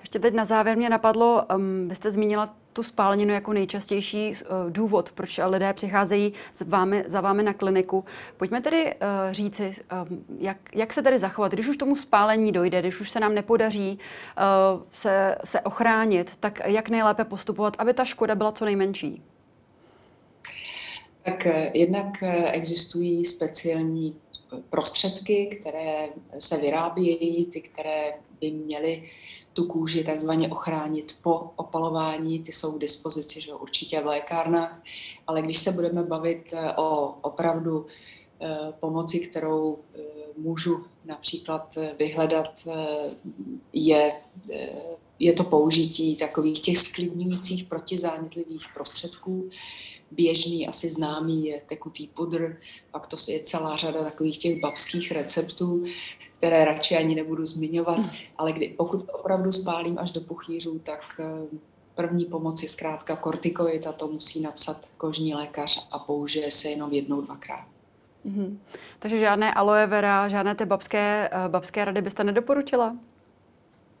Ještě 0.00 0.18
teď 0.18 0.34
na 0.34 0.44
závěr 0.44 0.76
mě 0.76 0.90
napadlo, 0.90 1.42
um, 1.56 1.88
vy 1.88 1.94
jste 1.94 2.10
zmínila 2.10 2.56
tu 2.74 2.82
spáleninu 2.82 3.34
jako 3.34 3.52
nejčastější 3.52 4.30
uh, 4.30 4.70
důvod, 4.70 5.12
proč 5.12 5.40
lidé 5.46 5.72
přicházejí 5.72 6.32
s 6.52 6.60
vámi, 6.60 7.04
za 7.06 7.20
vámi 7.20 7.42
na 7.42 7.52
kliniku. 7.52 8.04
Pojďme 8.36 8.60
tedy 8.60 8.84
uh, 8.84 9.32
říci, 9.32 9.72
um, 10.10 10.24
jak, 10.38 10.56
jak 10.74 10.92
se 10.92 11.02
tedy 11.02 11.18
zachovat, 11.18 11.52
když 11.52 11.68
už 11.68 11.76
tomu 11.76 11.96
spálení 11.96 12.52
dojde, 12.52 12.80
když 12.80 13.00
už 13.00 13.10
se 13.10 13.20
nám 13.20 13.34
nepodaří 13.34 13.98
se, 14.92 15.36
se 15.44 15.60
ochránit, 15.60 16.30
tak 16.40 16.60
jak 16.64 16.88
nejlépe 16.88 17.24
postupovat, 17.24 17.76
aby 17.78 17.94
ta 17.94 18.04
škoda 18.04 18.34
byla 18.34 18.52
co 18.52 18.64
nejmenší? 18.64 19.22
Tak 21.22 21.46
jednak 21.74 22.22
existují 22.52 23.24
speciální 23.24 24.14
prostředky, 24.70 25.58
které 25.60 26.08
se 26.38 26.58
vyrábějí, 26.58 27.46
ty, 27.46 27.60
které 27.60 28.12
by 28.40 28.50
měly 28.50 29.10
tu 29.54 29.64
kůži 29.64 30.04
takzvaně 30.04 30.48
ochránit 30.48 31.16
po 31.22 31.34
opalování, 31.56 32.42
ty 32.42 32.52
jsou 32.52 32.72
k 32.72 32.80
dispozici 32.80 33.40
že 33.40 33.54
určitě 33.54 34.00
v 34.00 34.06
lékárnách, 34.06 34.82
ale 35.26 35.42
když 35.42 35.58
se 35.58 35.72
budeme 35.72 36.02
bavit 36.02 36.52
eh, 36.52 36.72
o 36.76 37.14
opravdu 37.20 37.86
eh, 38.40 38.58
pomoci, 38.80 39.20
kterou 39.20 39.78
eh, 39.78 40.00
můžu 40.36 40.84
například 41.04 41.78
vyhledat, 41.98 42.68
je, 43.72 44.12
je 45.18 45.32
to 45.32 45.44
použití 45.44 46.16
takových 46.16 46.60
těch 46.60 46.78
sklidňujících 46.78 47.64
protizánětlivých 47.64 48.64
prostředků. 48.74 49.50
Běžný, 50.10 50.68
asi 50.68 50.90
známý 50.90 51.46
je 51.46 51.62
tekutý 51.66 52.06
pudr, 52.06 52.56
pak 52.90 53.06
to 53.06 53.16
je 53.28 53.42
celá 53.42 53.76
řada 53.76 54.04
takových 54.04 54.38
těch 54.38 54.60
babských 54.60 55.12
receptů, 55.12 55.84
které 56.44 56.64
radši 56.64 56.96
ani 56.96 57.14
nebudu 57.14 57.46
zmiňovat, 57.46 57.98
hmm. 57.98 58.10
ale 58.38 58.52
kdy, 58.52 58.68
pokud 58.68 59.10
opravdu 59.12 59.52
spálím 59.52 59.98
až 59.98 60.10
do 60.10 60.20
puchýřů, 60.20 60.78
tak 60.78 61.00
eh, 61.18 61.56
první 61.94 62.24
pomoc 62.24 62.62
je 62.62 62.68
zkrátka 62.68 63.16
kortikoid 63.16 63.86
a 63.86 63.92
to 63.92 64.08
musí 64.08 64.40
napsat 64.40 64.88
kožní 64.96 65.34
lékař 65.34 65.88
a 65.92 65.98
použije 65.98 66.50
se 66.50 66.68
jenom 66.68 66.92
jednou, 66.92 67.20
dvakrát. 67.20 67.64
Mm-hmm. 68.26 68.56
Takže 68.98 69.20
žádné 69.20 69.54
aloe 69.54 69.86
vera, 69.86 70.28
žádné 70.28 70.54
ty 70.54 70.64
babské, 70.64 71.30
uh, 71.32 71.48
babské 71.48 71.84
rady 71.84 72.02
byste 72.02 72.24
nedoporučila? 72.24 72.96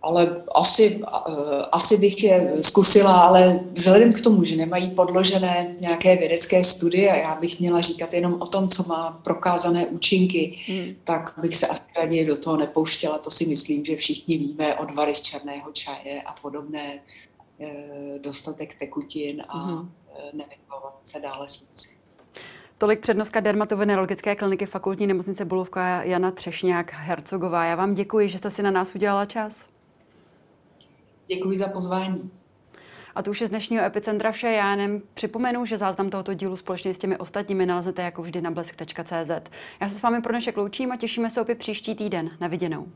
Ale 0.04 0.44
asi, 0.54 1.00
eh, 1.02 1.62
asi 1.72 1.96
bych 1.96 2.24
je 2.24 2.56
zkusila, 2.60 3.20
ale 3.20 3.60
vzhledem 3.72 4.12
k 4.12 4.20
tomu, 4.20 4.44
že 4.44 4.56
nemají 4.56 4.90
podložené 4.90 5.74
nějaké 5.80 6.16
vědecké 6.16 6.64
studie 6.64 7.12
a 7.12 7.16
já 7.16 7.34
bych 7.40 7.60
měla 7.60 7.80
říkat 7.80 8.14
jenom 8.14 8.36
o 8.40 8.46
tom, 8.46 8.68
co 8.68 8.84
má 8.88 9.20
prokázané 9.24 9.86
účinky, 9.86 10.58
hmm. 10.66 10.94
tak 11.04 11.34
bych 11.42 11.56
se 11.56 11.66
asi 11.66 11.88
raději 11.96 12.26
do 12.26 12.36
toho 12.36 12.56
nepouštěla. 12.56 13.18
To 13.18 13.30
si 13.30 13.46
myslím, 13.46 13.84
že 13.84 13.96
všichni 13.96 14.38
víme, 14.38 14.74
odvary 14.74 15.14
z 15.14 15.20
černého 15.20 15.72
čaje 15.72 16.22
a 16.22 16.32
podobné, 16.42 17.00
eh, 17.60 18.18
dostatek 18.18 18.78
tekutin 18.78 19.42
a 19.48 19.58
hmm. 19.58 19.90
nevychovat 20.32 20.98
se 21.04 21.20
dále 21.20 21.48
slunci. 21.48 21.94
Tolik 22.78 23.00
přednostka 23.00 23.40
dermatovenerologické 23.40 24.36
kliniky 24.36 24.66
fakultní 24.66 25.06
nemocnice 25.06 25.44
Bulovka 25.44 26.02
Jana 26.02 26.30
Třešňák 26.30 26.92
Hercogová. 26.92 27.64
Já 27.64 27.76
vám 27.76 27.94
děkuji, 27.94 28.28
že 28.28 28.38
jste 28.38 28.50
si 28.50 28.62
na 28.62 28.70
nás 28.70 28.94
udělala 28.94 29.24
čas. 29.24 29.73
Děkuji 31.26 31.58
za 31.58 31.68
pozvání. 31.68 32.30
A 33.14 33.22
to 33.22 33.30
už 33.30 33.40
je 33.40 33.46
z 33.46 33.50
dnešního 33.50 33.84
Epicentra 33.84 34.32
vše. 34.32 34.46
Já 34.46 34.74
jenom 34.74 35.00
připomenu, 35.14 35.66
že 35.66 35.78
záznam 35.78 36.10
tohoto 36.10 36.34
dílu 36.34 36.56
společně 36.56 36.94
s 36.94 36.98
těmi 36.98 37.16
ostatními 37.16 37.66
nalezete 37.66 38.02
jako 38.02 38.22
vždy 38.22 38.40
na 38.40 38.50
blesk.cz. 38.50 39.50
Já 39.80 39.88
se 39.88 39.98
s 39.98 40.02
vámi 40.02 40.22
pro 40.22 40.32
dnešek 40.32 40.56
loučím 40.56 40.92
a 40.92 40.96
těšíme 40.96 41.30
se 41.30 41.40
opět 41.40 41.58
příští 41.58 41.94
týden. 41.94 42.30
Na 42.40 42.48
viděnou. 42.48 42.86